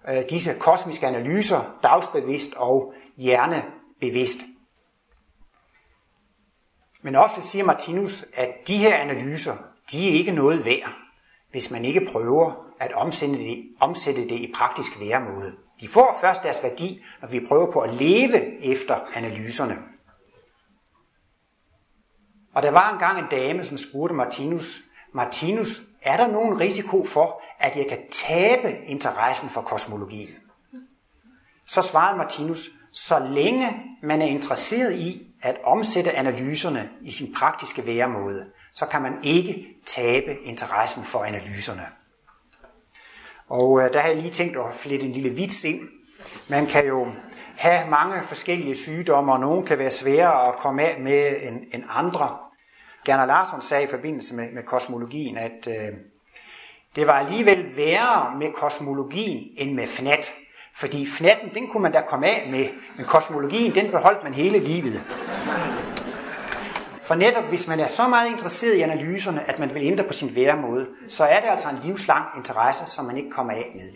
øh, 0.09 0.25
disse 0.31 0.55
kosmiske 0.55 1.07
analyser, 1.07 1.79
dagsbevidst 1.83 2.55
og 2.55 2.93
hjernebevidst. 3.17 4.39
Men 7.03 7.17
ofte 7.17 7.41
siger 7.41 7.65
Martinus, 7.65 8.25
at 8.35 8.49
de 8.69 8.77
her 8.77 8.97
analyser, 8.97 9.57
de 9.93 10.09
er 10.09 10.13
ikke 10.13 10.33
noget 10.33 10.65
værd, 10.65 10.95
hvis 11.51 11.71
man 11.71 11.85
ikke 11.85 12.09
prøver 12.13 12.73
at 12.81 12.93
omsætte 12.93 13.39
det, 13.39 13.69
omsætte 13.81 14.23
det 14.23 14.41
i 14.41 14.53
praktisk 14.55 15.01
væremåde. 15.01 15.53
De 15.81 15.89
får 15.89 16.19
først 16.21 16.43
deres 16.43 16.63
værdi, 16.63 17.05
når 17.21 17.29
vi 17.29 17.47
prøver 17.49 17.73
på 17.73 17.81
at 17.81 17.95
leve 17.95 18.65
efter 18.65 18.97
analyserne. 19.15 19.77
Og 22.55 22.63
der 22.63 22.71
var 22.71 22.93
engang 22.93 23.19
en 23.19 23.27
dame, 23.31 23.65
som 23.65 23.79
spurgte 23.79 24.15
Martinus, 24.15 24.83
Martinus, 25.13 25.83
er 26.03 26.17
der 26.17 26.27
nogen 26.27 26.61
risiko 26.61 27.05
for, 27.05 27.43
at 27.59 27.77
jeg 27.77 27.87
kan 27.89 27.99
tabe 28.11 28.77
interessen 28.87 29.51
for 29.51 29.61
kosmologien? 29.61 30.29
Så 31.67 31.83
svarede 31.83 32.19
Martinus, 32.19 32.71
så 32.93 33.19
længe 33.19 33.83
man 34.03 34.23
er 34.23 34.27
interesseret 34.27 34.95
i 34.95 35.35
at 35.43 35.57
omsætte 35.65 36.13
analyserne 36.13 36.91
i 37.03 37.11
sin 37.11 37.35
praktiske 37.35 37.87
væremåde, 37.87 38.47
så 38.73 38.87
kan 38.87 39.03
man 39.03 39.15
ikke 39.23 39.67
tabe 39.87 40.37
interessen 40.43 41.05
for 41.05 41.25
analyserne. 41.25 41.87
Og 43.49 43.81
øh, 43.81 43.93
der 43.93 44.01
har 44.01 44.09
jeg 44.09 44.17
lige 44.17 44.31
tænkt 44.31 44.57
at 44.57 44.75
flette 44.75 45.07
en 45.07 45.13
lille 45.13 45.31
vits 45.31 45.65
ind. 45.65 45.81
Man 46.51 46.67
kan 46.67 46.87
jo 46.87 47.07
have 47.57 47.91
mange 47.91 48.23
forskellige 48.23 48.77
sygdomme, 48.77 49.33
og 49.33 49.41
nogle 49.41 49.67
kan 49.67 49.79
være 49.79 49.91
sværere 49.91 50.49
at 50.49 50.57
komme 50.57 50.83
af 50.83 51.01
med 51.01 51.37
end, 51.43 51.61
end 51.75 51.85
andre. 51.89 52.37
Gerner 53.05 53.27
Larsson 53.27 53.63
sagde 53.63 53.85
i 53.85 53.87
forbindelse 53.87 54.35
med, 54.35 54.53
med 54.53 54.63
kosmologien, 54.63 55.39
at 55.39 55.69
øh, 55.69 55.99
det 56.97 57.07
var 57.07 57.13
alligevel 57.13 57.77
værre 57.77 58.39
med 58.39 58.53
kosmologien 58.55 59.45
end 59.57 59.75
med 59.75 59.87
fnat. 59.87 60.35
Fordi 60.75 61.07
fnatten, 61.07 61.55
den 61.55 61.69
kunne 61.69 61.83
man 61.83 61.93
da 61.93 62.01
komme 62.01 62.27
af 62.27 62.49
med, 62.51 62.69
men 62.97 63.05
kosmologien, 63.05 63.75
den 63.75 63.91
beholdt 63.91 64.25
man 64.25 64.35
hele 64.35 64.59
livet. 64.59 65.03
For 67.09 67.15
netop 67.15 67.45
hvis 67.45 67.69
man 67.69 67.81
er 67.81 67.87
så 67.87 68.09
meget 68.09 68.31
interesseret 68.31 68.75
i 68.75 68.81
analyserne, 68.81 69.49
at 69.49 69.59
man 69.59 69.75
vil 69.75 69.83
ændre 69.83 70.05
på 70.05 70.13
sin 70.13 70.35
væremåde, 70.35 70.87
så 71.09 71.25
er 71.25 71.41
det 71.41 71.49
altså 71.49 71.69
en 71.69 71.79
livslang 71.85 72.27
interesse, 72.37 72.87
som 72.87 73.05
man 73.05 73.17
ikke 73.17 73.31
kommer 73.31 73.53
af 73.53 73.71
med. 73.75 73.93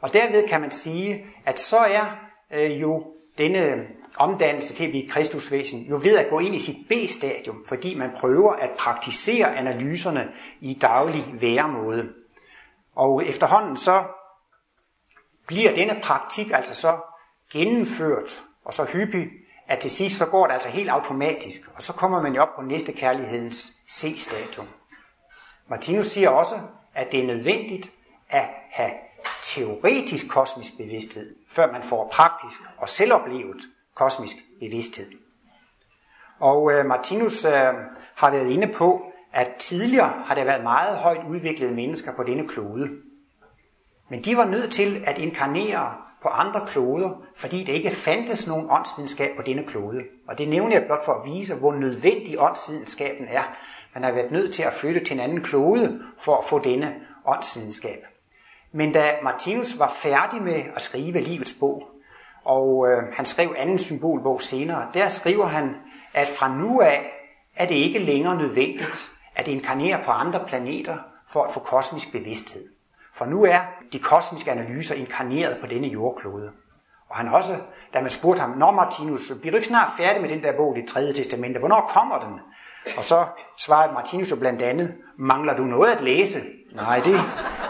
Og 0.00 0.12
derved 0.12 0.48
kan 0.48 0.60
man 0.60 0.70
sige, 0.70 1.26
at 1.46 1.60
så 1.60 1.76
er 1.76 2.16
øh, 2.52 2.80
jo 2.80 3.04
denne 3.38 3.58
øh, 3.58 3.78
omdannelse 4.18 4.74
til 4.74 4.84
at 4.84 4.90
blive 4.90 5.08
kristusvæsen 5.08 5.80
jo 5.80 6.00
ved 6.02 6.18
at 6.18 6.28
gå 6.30 6.38
ind 6.38 6.54
i 6.54 6.58
sit 6.58 6.76
B-stadium, 6.88 7.64
fordi 7.68 7.94
man 7.94 8.10
prøver 8.20 8.52
at 8.52 8.70
praktisere 8.78 9.56
analyserne 9.56 10.28
i 10.60 10.78
daglig 10.80 11.24
væremåde. 11.40 12.08
Og 12.94 13.26
efterhånden 13.26 13.76
så 13.76 14.04
bliver 15.46 15.74
denne 15.74 16.00
praktik 16.02 16.50
altså 16.54 16.74
så 16.74 16.96
gennemført 17.52 18.42
og 18.64 18.74
så 18.74 18.84
hyppig, 18.84 19.30
at 19.72 19.78
til 19.78 19.90
sidst 19.90 20.18
så 20.18 20.26
går 20.26 20.46
det 20.46 20.52
altså 20.52 20.68
helt 20.68 20.90
automatisk, 20.90 21.60
og 21.74 21.82
så 21.82 21.92
kommer 21.92 22.22
man 22.22 22.34
jo 22.34 22.42
op 22.42 22.56
på 22.56 22.62
næste 22.62 22.92
kærlighedens 22.92 23.72
C-stadium. 23.90 24.66
Martinus 25.68 26.06
siger 26.06 26.28
også, 26.28 26.60
at 26.94 27.12
det 27.12 27.20
er 27.20 27.26
nødvendigt 27.26 27.90
at 28.28 28.48
have 28.70 28.90
teoretisk 29.42 30.28
kosmisk 30.28 30.76
bevidsthed, 30.76 31.36
før 31.48 31.72
man 31.72 31.82
får 31.82 32.08
praktisk 32.12 32.60
og 32.78 32.88
selvoplevet 32.88 33.62
kosmisk 33.94 34.36
bevidsthed. 34.60 35.10
Og 36.40 36.72
øh, 36.72 36.86
Martinus 36.86 37.44
øh, 37.44 37.52
har 38.16 38.30
været 38.30 38.50
inde 38.50 38.72
på, 38.72 39.12
at 39.32 39.48
tidligere 39.58 40.22
har 40.24 40.34
der 40.34 40.44
været 40.44 40.62
meget 40.62 40.98
højt 40.98 41.26
udviklede 41.28 41.74
mennesker 41.74 42.12
på 42.12 42.22
denne 42.22 42.48
klode. 42.48 42.90
Men 44.08 44.22
de 44.22 44.36
var 44.36 44.44
nødt 44.44 44.72
til 44.72 45.04
at 45.06 45.18
inkarnere 45.18 45.94
på 46.22 46.28
andre 46.28 46.66
kloder, 46.66 47.10
fordi 47.36 47.64
der 47.64 47.72
ikke 47.72 47.90
fandtes 47.90 48.46
nogen 48.46 48.66
åndsvidenskab 48.70 49.36
på 49.36 49.42
denne 49.42 49.64
klode. 49.66 50.02
Og 50.28 50.38
det 50.38 50.48
nævner 50.48 50.76
jeg 50.76 50.84
blot 50.86 51.04
for 51.04 51.12
at 51.12 51.32
vise, 51.32 51.54
hvor 51.54 51.72
nødvendig 51.72 52.36
åndsvidenskaben 52.38 53.26
er. 53.28 53.42
Man 53.94 54.04
har 54.04 54.12
været 54.12 54.30
nødt 54.30 54.54
til 54.54 54.62
at 54.62 54.72
flytte 54.72 55.04
til 55.04 55.14
en 55.14 55.20
anden 55.20 55.42
klode 55.42 56.00
for 56.18 56.36
at 56.36 56.44
få 56.44 56.58
denne 56.58 56.94
åndsvidenskab. 57.26 57.98
Men 58.72 58.92
da 58.92 59.12
Martinus 59.22 59.78
var 59.78 59.92
færdig 59.96 60.42
med 60.42 60.62
at 60.76 60.82
skrive 60.82 61.20
livets 61.20 61.56
bog, 61.60 61.88
og 62.44 62.88
øh, 62.88 63.12
han 63.12 63.26
skrev 63.26 63.54
anden 63.58 63.78
symbolbog 63.78 64.42
senere, 64.42 64.88
der 64.94 65.08
skriver 65.08 65.46
han, 65.46 65.74
at 66.14 66.28
fra 66.28 66.56
nu 66.58 66.80
af 66.80 67.12
er 67.56 67.66
det 67.66 67.74
ikke 67.74 67.98
længere 67.98 68.36
nødvendigt 68.36 69.12
at 69.36 69.48
inkarnere 69.48 70.00
på 70.04 70.10
andre 70.10 70.44
planeter 70.46 70.98
for 71.28 71.42
at 71.42 71.52
få 71.52 71.60
kosmisk 71.60 72.12
bevidsthed. 72.12 72.71
For 73.14 73.26
nu 73.26 73.44
er 73.44 73.60
de 73.92 73.98
kosmiske 73.98 74.50
analyser 74.50 74.94
inkarneret 74.94 75.58
på 75.60 75.66
denne 75.66 75.88
jordklode. 75.88 76.50
Og 77.08 77.16
han 77.16 77.28
også, 77.28 77.58
da 77.94 78.00
man 78.00 78.10
spurgte 78.10 78.40
ham, 78.40 78.50
Nå 78.50 78.70
Martinus, 78.70 79.32
bliver 79.40 79.50
du 79.50 79.56
ikke 79.56 79.66
snart 79.66 79.90
færdig 79.96 80.22
med 80.22 80.30
den 80.30 80.42
der 80.42 80.56
bog, 80.56 80.76
det 80.76 80.88
tredje 80.88 81.12
testamente? 81.12 81.58
Hvornår 81.58 81.90
kommer 81.94 82.18
den? 82.18 82.40
Og 82.96 83.04
så 83.04 83.26
svarede 83.58 83.92
Martinus 83.92 84.30
jo 84.30 84.36
blandt 84.36 84.62
andet, 84.62 84.94
mangler 85.18 85.56
du 85.56 85.64
noget 85.64 85.90
at 85.90 86.00
læse? 86.00 86.42
Nej, 86.74 87.00
det, 87.04 87.20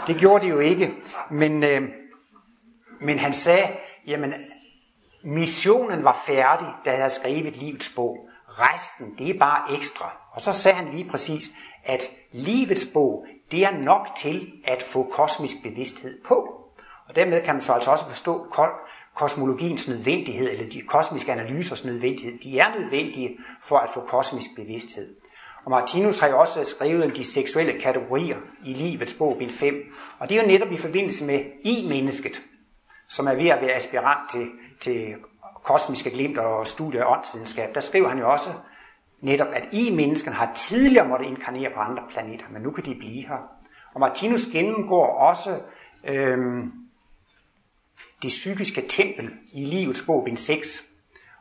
det 0.07 0.15
gjorde 0.15 0.43
de 0.43 0.49
jo 0.49 0.59
ikke. 0.59 0.93
Men, 1.31 1.63
øh, 1.63 1.81
men 3.01 3.19
han 3.19 3.33
sagde, 3.33 3.67
jamen 4.07 4.33
missionen 5.23 6.03
var 6.03 6.23
færdig, 6.25 6.67
da 6.85 6.89
jeg 6.89 6.99
havde 6.99 7.13
skrevet 7.13 7.55
livets 7.55 7.91
bog. 7.95 8.17
Resten, 8.47 9.15
det 9.17 9.29
er 9.29 9.39
bare 9.39 9.77
ekstra. 9.77 10.11
Og 10.31 10.41
så 10.41 10.51
sagde 10.51 10.77
han 10.77 10.87
lige 10.87 11.09
præcis, 11.09 11.51
at 11.83 12.09
livets 12.31 12.87
bog, 12.93 13.25
det 13.53 13.63
er 13.63 13.71
nok 13.71 14.07
til 14.17 14.51
at 14.65 14.83
få 14.83 15.03
kosmisk 15.03 15.55
bevidsthed 15.63 16.21
på. 16.27 16.35
Og 17.09 17.15
dermed 17.15 17.41
kan 17.41 17.55
man 17.55 17.61
så 17.61 17.73
altså 17.73 17.91
også 17.91 18.07
forstå 18.07 18.47
kosmologiens 19.15 19.87
nødvendighed, 19.87 20.49
eller 20.51 20.69
de 20.69 20.81
kosmiske 20.81 21.31
analysers 21.31 21.85
nødvendighed. 21.85 22.39
De 22.43 22.59
er 22.59 22.79
nødvendige 22.79 23.37
for 23.61 23.77
at 23.77 23.89
få 23.89 23.99
kosmisk 23.99 24.49
bevidsthed. 24.55 25.15
Og 25.65 25.71
Martinus 25.71 26.19
har 26.19 26.27
jo 26.27 26.39
også 26.39 26.63
skrevet 26.63 27.05
om 27.05 27.11
de 27.11 27.23
seksuelle 27.23 27.79
kategorier 27.79 28.37
i 28.65 28.73
livets 28.73 29.13
bog, 29.13 29.35
bind 29.39 29.51
5. 29.51 29.75
Og 30.19 30.29
det 30.29 30.37
er 30.37 30.41
jo 30.41 30.47
netop 30.47 30.71
i 30.71 30.77
forbindelse 30.77 31.25
med 31.25 31.39
i-mennesket, 31.63 32.43
som 33.09 33.27
er 33.27 33.35
ved 33.35 33.47
at 33.47 33.61
være 33.61 33.75
aspirant 33.75 34.31
til, 34.31 34.47
til 34.81 35.15
kosmiske 35.63 36.09
glimt 36.09 36.37
og 36.37 36.67
studie 36.67 37.03
af 37.03 37.15
åndsvidenskab. 37.15 37.75
Der 37.75 37.81
skriver 37.81 38.09
han 38.09 38.19
jo 38.19 38.31
også 38.31 38.49
netop, 39.23 39.47
at 39.53 39.63
I 39.71 39.95
mennesken 39.95 40.33
har 40.33 40.53
tidligere 40.55 41.07
måtte 41.07 41.25
inkarnere 41.25 41.69
på 41.73 41.79
andre 41.79 42.03
planeter, 42.09 42.45
men 42.51 42.61
nu 42.61 42.71
kan 42.71 42.85
de 42.85 42.95
blive 42.95 43.27
her. 43.27 43.37
Og 43.93 43.99
Martinus 43.99 44.45
gennemgår 44.45 45.05
også 45.05 45.59
øhm, 46.07 46.71
det 48.21 48.27
psykiske 48.27 48.85
tempel 48.89 49.29
i 49.53 49.65
livets 49.65 50.01
bog, 50.01 50.23
bind 50.25 50.37
6. 50.37 50.83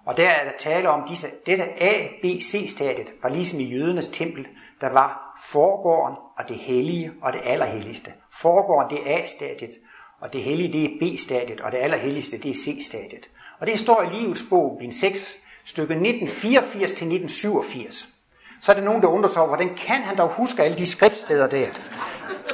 Og 0.06 0.16
der 0.16 0.28
er 0.28 0.44
der 0.44 0.58
tale 0.58 0.88
om, 0.88 1.08
disse, 1.08 1.26
dette 1.46 1.82
A, 1.82 2.08
B, 2.22 2.24
C-stadiet 2.24 3.14
var 3.22 3.28
ligesom 3.28 3.60
i 3.60 3.64
jødernes 3.64 4.08
tempel, 4.08 4.46
der 4.80 4.92
var 4.92 5.38
forgården 5.44 6.16
og 6.38 6.48
det 6.48 6.56
hellige 6.56 7.12
og 7.22 7.32
det 7.32 7.40
allerhelligste. 7.44 8.12
Forgården 8.32 8.90
det 8.90 9.12
er 9.12 9.22
A-stadiet, 9.22 9.70
og 10.20 10.32
det 10.32 10.42
hellige 10.42 10.72
det 10.72 10.84
er 10.84 10.98
B-stadiet, 11.00 11.60
og 11.60 11.72
det 11.72 11.78
allerhelligste 11.78 12.38
det 12.38 12.50
er 12.50 12.54
C-stadiet. 12.54 13.30
Og 13.60 13.66
det 13.66 13.78
står 13.78 14.02
i 14.02 14.16
livets 14.16 14.44
bog, 14.50 14.76
bind 14.80 14.92
6, 14.92 15.36
stykke 15.64 15.94
1984 15.94 16.92
til 16.92 17.06
1987. 17.06 18.08
Så 18.60 18.72
er 18.72 18.76
der 18.76 18.82
nogen, 18.82 19.02
der 19.02 19.08
undrer 19.08 19.30
sig 19.30 19.42
over, 19.42 19.48
hvordan 19.48 19.74
kan 19.76 20.02
han 20.02 20.18
dog 20.18 20.28
huske 20.28 20.62
alle 20.62 20.78
de 20.78 20.86
skriftsteder 20.86 21.46
der? 21.46 21.66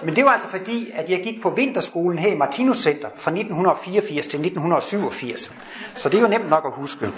Men 0.04 0.16
det 0.16 0.24
var 0.24 0.30
altså 0.30 0.48
fordi, 0.48 0.90
at 0.94 1.10
jeg 1.10 1.20
gik 1.22 1.42
på 1.42 1.50
vinterskolen 1.50 2.18
her 2.18 2.32
i 2.32 2.36
Martinus 2.36 2.76
Center 2.76 3.08
fra 3.08 3.30
1984 3.30 4.26
til 4.26 4.40
1987. 4.40 5.54
Så 5.94 6.08
det 6.08 6.18
er 6.18 6.22
jo 6.22 6.28
nemt 6.28 6.48
nok 6.48 6.66
at 6.66 6.72
huske. 6.74 7.12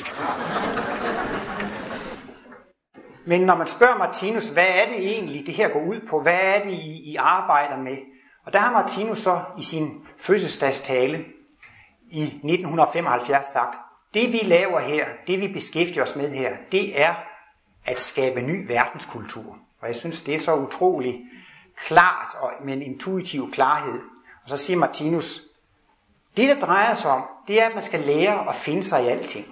Men 3.26 3.40
når 3.40 3.56
man 3.56 3.66
spørger 3.66 3.98
Martinus, 3.98 4.48
hvad 4.48 4.66
er 4.68 4.86
det 4.86 4.96
egentlig, 4.96 5.46
det 5.46 5.54
her 5.54 5.68
går 5.68 5.80
ud 5.80 6.00
på? 6.10 6.22
Hvad 6.22 6.38
er 6.42 6.62
det, 6.62 6.70
I, 6.70 7.10
I 7.12 7.16
arbejder 7.16 7.76
med? 7.76 7.96
Og 8.46 8.52
der 8.52 8.58
har 8.58 8.72
Martinus 8.72 9.18
så 9.18 9.40
i 9.58 9.62
sin 9.62 9.90
fødselsdagstale 10.18 11.24
i 12.10 12.22
1975 12.22 13.46
sagt, 13.46 13.76
det 14.14 14.32
vi 14.32 14.40
laver 14.44 14.80
her, 14.80 15.06
det 15.26 15.40
vi 15.40 15.48
beskæftiger 15.48 16.02
os 16.02 16.16
med 16.16 16.30
her, 16.30 16.56
det 16.72 17.00
er 17.00 17.14
at 17.84 18.00
skabe 18.00 18.40
ny 18.40 18.66
verdenskultur. 18.66 19.56
Og 19.80 19.88
jeg 19.88 19.96
synes, 19.96 20.22
det 20.22 20.34
er 20.34 20.38
så 20.38 20.54
utroligt 20.54 21.16
klart 21.76 22.28
og 22.40 22.52
med 22.64 22.74
en 22.74 22.82
intuitiv 22.82 23.52
klarhed. 23.52 24.00
Og 24.42 24.48
så 24.48 24.56
siger 24.56 24.76
Martinus, 24.76 25.42
det 26.36 26.48
der 26.48 26.66
drejer 26.66 26.94
sig 26.94 27.10
om, 27.10 27.22
det 27.48 27.62
er, 27.62 27.66
at 27.66 27.74
man 27.74 27.82
skal 27.82 28.00
lære 28.00 28.48
at 28.48 28.54
finde 28.54 28.82
sig 28.82 29.04
i 29.04 29.08
alting. 29.08 29.46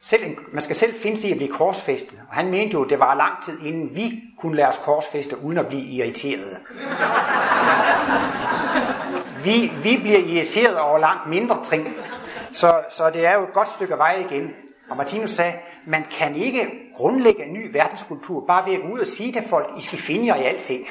Selv, 0.00 0.36
man 0.52 0.62
skal 0.62 0.76
selv 0.76 0.94
finde 0.94 1.16
sig 1.16 1.28
i 1.28 1.32
at 1.32 1.36
blive 1.36 1.52
korsfæstet. 1.52 2.22
Og 2.28 2.34
han 2.34 2.50
mente 2.50 2.72
jo, 2.72 2.84
at 2.84 2.90
det 2.90 2.98
var 2.98 3.14
lang 3.14 3.42
tid, 3.44 3.60
inden 3.60 3.96
vi 3.96 4.22
kunne 4.38 4.56
lære 4.56 4.68
os 4.68 4.78
korsfæste, 4.78 5.38
uden 5.38 5.58
at 5.58 5.66
blive 5.66 5.82
irriterede. 5.82 6.60
Vi, 9.44 9.72
vi 9.82 9.96
bliver 10.02 10.18
irriteret 10.18 10.78
over 10.78 10.98
langt 10.98 11.28
mindre 11.28 11.64
ting. 11.64 11.88
Så, 12.52 12.82
så 12.90 13.10
det 13.10 13.26
er 13.26 13.34
jo 13.34 13.42
et 13.42 13.52
godt 13.52 13.68
stykke 13.68 13.98
vej 13.98 14.26
igen. 14.30 14.50
Og 14.90 14.96
Martinus 14.96 15.30
sagde, 15.30 15.54
man 15.86 16.04
kan 16.10 16.36
ikke 16.36 16.70
grundlægge 16.94 17.44
en 17.44 17.52
ny 17.52 17.72
verdenskultur 17.72 18.46
bare 18.46 18.66
ved 18.66 18.74
at 18.74 18.80
gå 18.82 18.88
ud 18.88 19.00
og 19.00 19.06
sige 19.06 19.32
til 19.32 19.42
folk, 19.42 19.66
I 19.78 19.80
skal 19.80 19.98
finde 19.98 20.26
jer 20.26 20.36
i 20.36 20.44
alting. 20.44 20.86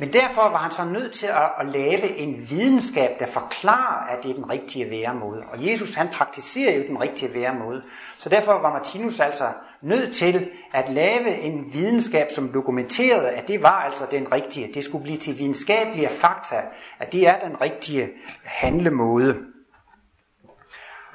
Men 0.00 0.12
derfor 0.12 0.42
var 0.42 0.58
han 0.58 0.70
så 0.70 0.84
nødt 0.84 1.12
til 1.12 1.26
at, 1.26 1.50
at 1.60 1.66
lave 1.66 2.16
en 2.16 2.50
videnskab, 2.50 3.10
der 3.18 3.26
forklarer, 3.26 4.06
at 4.06 4.24
det 4.24 4.30
er 4.30 4.34
den 4.34 4.50
rigtige 4.50 4.90
væremåde. 4.90 5.42
Og 5.52 5.70
Jesus 5.70 5.94
han 5.94 6.08
praktiserer 6.12 6.76
jo 6.76 6.82
den 6.88 7.00
rigtige 7.00 7.34
væremåde. 7.34 7.82
Så 8.18 8.28
derfor 8.28 8.52
var 8.52 8.72
Martinus 8.72 9.20
altså 9.20 9.44
nødt 9.82 10.14
til 10.14 10.50
at 10.72 10.88
lave 10.88 11.38
en 11.38 11.74
videnskab, 11.74 12.26
som 12.30 12.52
dokumenterede, 12.52 13.30
at 13.30 13.48
det 13.48 13.62
var 13.62 13.82
altså 13.82 14.06
den 14.10 14.32
rigtige. 14.32 14.70
Det 14.74 14.84
skulle 14.84 15.04
blive 15.04 15.18
til 15.18 15.38
videnskabelige 15.38 16.08
fakta, 16.08 16.56
at 16.98 17.12
det 17.12 17.28
er 17.28 17.38
den 17.38 17.60
rigtige 17.60 18.08
handlemåde. 18.44 19.36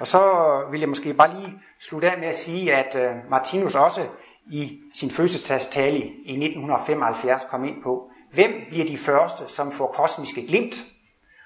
Og 0.04 0.08
så 0.08 0.22
vil 0.72 0.80
jeg 0.80 0.89
måske 0.89 1.13
bare 1.13 1.36
lige 1.39 1.60
slutte 1.80 2.12
af 2.12 2.18
med 2.18 2.28
at 2.28 2.36
sige, 2.36 2.74
at 2.74 2.96
øh, 2.96 3.12
Martinus 3.30 3.76
også 3.76 4.02
i 4.46 4.80
sin 4.94 5.12
fødselsdagstale 5.12 5.98
i 6.00 6.32
1975 6.32 7.46
kom 7.50 7.63
ind 7.63 7.84
på, 7.84 8.10
hvem 8.34 8.52
bliver 8.70 8.86
de 8.86 8.98
første, 8.98 9.44
som 9.48 9.72
får 9.72 9.88
kosmiske 9.88 10.48
glimt? 10.48 10.86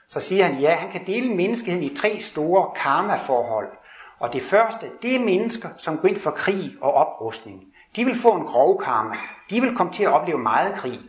Så 0.07 0.19
siger 0.19 0.43
han, 0.43 0.59
ja, 0.59 0.75
han 0.75 0.91
kan 0.91 1.07
dele 1.07 1.35
menneskeheden 1.35 1.83
i 1.83 1.95
tre 1.95 2.19
store 2.19 2.71
karmaforhold. 2.75 3.67
Og 4.19 4.33
det 4.33 4.41
første, 4.41 4.91
det 5.01 5.15
er 5.15 5.19
mennesker, 5.19 5.69
som 5.77 5.97
går 5.97 6.07
ind 6.07 6.17
for 6.17 6.31
krig 6.31 6.71
og 6.81 6.93
oprustning. 6.93 7.63
De 7.95 8.05
vil 8.05 8.15
få 8.15 8.31
en 8.31 8.45
grov 8.45 8.81
karma. 8.83 9.15
De 9.49 9.61
vil 9.61 9.75
komme 9.75 9.93
til 9.93 10.03
at 10.03 10.11
opleve 10.11 10.39
meget 10.39 10.75
krig. 10.75 10.99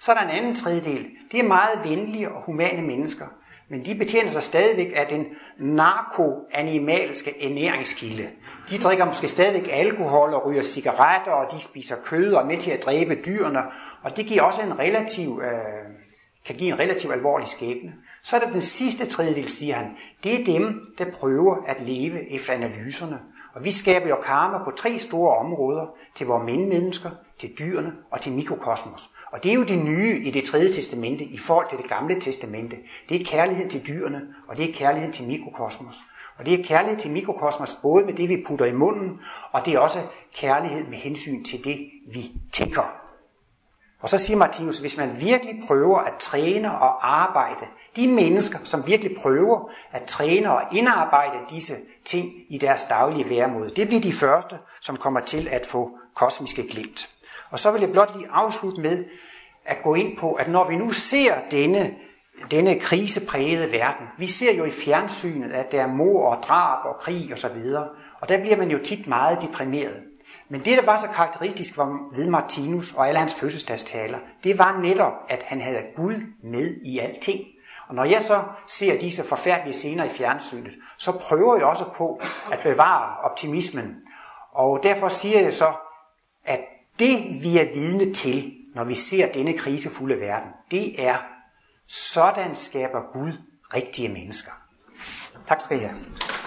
Så 0.00 0.12
er 0.12 0.16
der 0.16 0.22
en 0.22 0.30
anden 0.30 0.54
tredjedel. 0.54 1.06
Det 1.32 1.40
er 1.40 1.48
meget 1.48 1.84
venlige 1.84 2.32
og 2.32 2.42
humane 2.42 2.82
mennesker. 2.82 3.26
Men 3.70 3.84
de 3.84 3.94
betjener 3.94 4.30
sig 4.30 4.42
stadigvæk 4.42 4.92
af 4.94 5.06
den 5.06 5.26
narkoanimalske 5.58 7.46
ernæringskilde. 7.46 8.28
De 8.70 8.78
drikker 8.78 9.04
måske 9.04 9.28
stadigvæk 9.28 9.68
alkohol 9.72 10.34
og 10.34 10.46
ryger 10.46 10.62
cigaretter, 10.62 11.32
og 11.32 11.52
de 11.52 11.60
spiser 11.60 11.96
kød 12.04 12.34
og 12.34 12.42
er 12.42 12.46
med 12.46 12.58
til 12.58 12.70
at 12.70 12.84
dræbe 12.84 13.14
dyrene. 13.26 13.62
Og 14.02 14.16
det 14.16 14.26
giver 14.26 14.42
også 14.42 14.62
en 14.62 14.78
relativ, 14.78 15.42
øh, 15.44 15.50
kan 16.46 16.56
give 16.56 16.72
en 16.72 16.78
relativ 16.78 17.10
alvorlig 17.10 17.48
skæbne. 17.48 17.92
Så 18.22 18.36
er 18.36 18.40
der 18.40 18.50
den 18.50 18.60
sidste 18.60 19.06
tredjedel, 19.06 19.48
siger 19.48 19.74
han. 19.74 19.86
Det 20.24 20.40
er 20.40 20.44
dem, 20.44 20.82
der 20.98 21.04
prøver 21.20 21.56
at 21.66 21.80
leve 21.80 22.32
efter 22.32 22.52
analyserne. 22.52 23.18
Og 23.54 23.64
vi 23.64 23.70
skaber 23.70 24.08
jo 24.08 24.16
karma 24.16 24.64
på 24.64 24.70
tre 24.70 24.98
store 24.98 25.36
områder, 25.36 25.86
til 26.14 26.26
vores 26.26 26.44
mennesker, 26.44 27.10
til 27.38 27.50
dyrene 27.58 27.92
og 28.10 28.20
til 28.20 28.32
mikrokosmos. 28.32 29.10
Og 29.32 29.44
det 29.44 29.50
er 29.50 29.54
jo 29.54 29.64
det 29.64 29.78
nye 29.78 30.20
i 30.24 30.30
det 30.30 30.44
tredje 30.44 30.68
testamente 30.68 31.24
i 31.24 31.38
forhold 31.38 31.68
til 31.68 31.78
det 31.78 31.88
gamle 31.88 32.20
testamente. 32.20 32.76
Det 33.08 33.20
er 33.20 33.24
kærlighed 33.24 33.70
til 33.70 33.86
dyrene, 33.88 34.22
og 34.48 34.56
det 34.56 34.70
er 34.70 34.74
kærlighed 34.74 35.12
til 35.12 35.24
mikrokosmos. 35.24 35.96
Og 36.38 36.46
det 36.46 36.60
er 36.60 36.64
kærlighed 36.64 36.98
til 36.98 37.10
mikrokosmos 37.10 37.74
både 37.82 38.04
med 38.04 38.14
det, 38.14 38.28
vi 38.28 38.44
putter 38.46 38.66
i 38.66 38.72
munden, 38.72 39.20
og 39.52 39.66
det 39.66 39.74
er 39.74 39.78
også 39.78 39.98
kærlighed 40.34 40.84
med 40.84 40.98
hensyn 40.98 41.44
til 41.44 41.64
det, 41.64 41.90
vi 42.12 42.32
tænker. 42.52 43.08
Og 44.00 44.08
så 44.08 44.18
siger 44.18 44.36
Martinus, 44.36 44.78
hvis 44.78 44.96
man 44.96 45.20
virkelig 45.20 45.62
prøver 45.66 45.98
at 45.98 46.14
træne 46.18 46.78
og 46.78 47.22
arbejde, 47.22 47.66
de 47.96 48.08
mennesker, 48.08 48.58
som 48.64 48.86
virkelig 48.86 49.16
prøver 49.22 49.70
at 49.92 50.02
træne 50.02 50.52
og 50.52 50.62
indarbejde 50.72 51.38
disse 51.50 51.76
ting 52.04 52.32
i 52.48 52.58
deres 52.58 52.84
daglige 52.84 53.28
væremåde, 53.28 53.70
det 53.76 53.88
bliver 53.88 54.00
de 54.00 54.12
første, 54.12 54.58
som 54.80 54.96
kommer 54.96 55.20
til 55.20 55.48
at 55.48 55.66
få 55.66 55.98
kosmiske 56.14 56.68
glimt. 56.68 57.10
Og 57.50 57.58
så 57.58 57.70
vil 57.70 57.80
jeg 57.80 57.92
blot 57.92 58.16
lige 58.16 58.28
afslutte 58.32 58.80
med 58.80 59.04
at 59.64 59.76
gå 59.82 59.94
ind 59.94 60.18
på, 60.18 60.32
at 60.32 60.48
når 60.48 60.68
vi 60.68 60.76
nu 60.76 60.90
ser 60.90 61.34
denne, 61.50 61.94
denne 62.50 62.80
kriseprægede 62.80 63.72
verden, 63.72 64.06
vi 64.18 64.26
ser 64.26 64.54
jo 64.54 64.64
i 64.64 64.70
fjernsynet, 64.70 65.52
at 65.52 65.72
der 65.72 65.82
er 65.82 65.86
mor 65.86 66.30
og 66.30 66.42
drab 66.42 66.86
og 66.86 67.00
krig 67.00 67.32
osv., 67.32 67.74
og, 67.76 67.86
og 68.20 68.28
der 68.28 68.40
bliver 68.40 68.56
man 68.56 68.70
jo 68.70 68.78
tit 68.84 69.06
meget 69.06 69.42
deprimeret. 69.42 70.02
Men 70.48 70.64
det, 70.64 70.78
der 70.78 70.84
var 70.84 70.98
så 70.98 71.06
karakteristisk 71.06 71.74
for 71.74 72.16
ved 72.16 72.28
Martinus 72.28 72.92
og 72.92 73.08
alle 73.08 73.18
hans 73.18 73.34
fødselsdagstaler, 73.34 74.18
det 74.44 74.58
var 74.58 74.78
netop, 74.80 75.12
at 75.28 75.42
han 75.42 75.60
havde 75.60 75.82
Gud 75.96 76.14
med 76.42 76.76
i 76.84 76.98
alting. 76.98 77.40
Og 77.88 77.94
når 77.94 78.04
jeg 78.04 78.22
så 78.22 78.42
ser 78.66 78.98
disse 78.98 79.24
forfærdelige 79.24 79.72
scener 79.72 80.04
i 80.04 80.08
fjernsynet, 80.08 80.72
så 80.98 81.12
prøver 81.12 81.56
jeg 81.56 81.64
også 81.64 81.84
på 81.94 82.20
at 82.52 82.60
bevare 82.62 83.16
optimismen. 83.30 84.02
Og 84.52 84.82
derfor 84.82 85.08
siger 85.08 85.40
jeg 85.40 85.54
så, 85.54 85.72
at 86.44 86.60
det 86.98 87.42
vi 87.42 87.58
er 87.58 87.74
vidne 87.74 88.14
til, 88.14 88.52
når 88.74 88.84
vi 88.84 88.94
ser 88.94 89.32
denne 89.32 89.58
krisefulde 89.58 90.20
verden, 90.20 90.50
det 90.70 91.06
er, 91.06 91.16
sådan 91.86 92.56
skaber 92.56 93.12
Gud 93.12 93.32
rigtige 93.74 94.08
mennesker. 94.08 94.52
Tak 95.46 95.60
skal 95.60 95.76
I 95.76 95.80
have. 95.80 96.37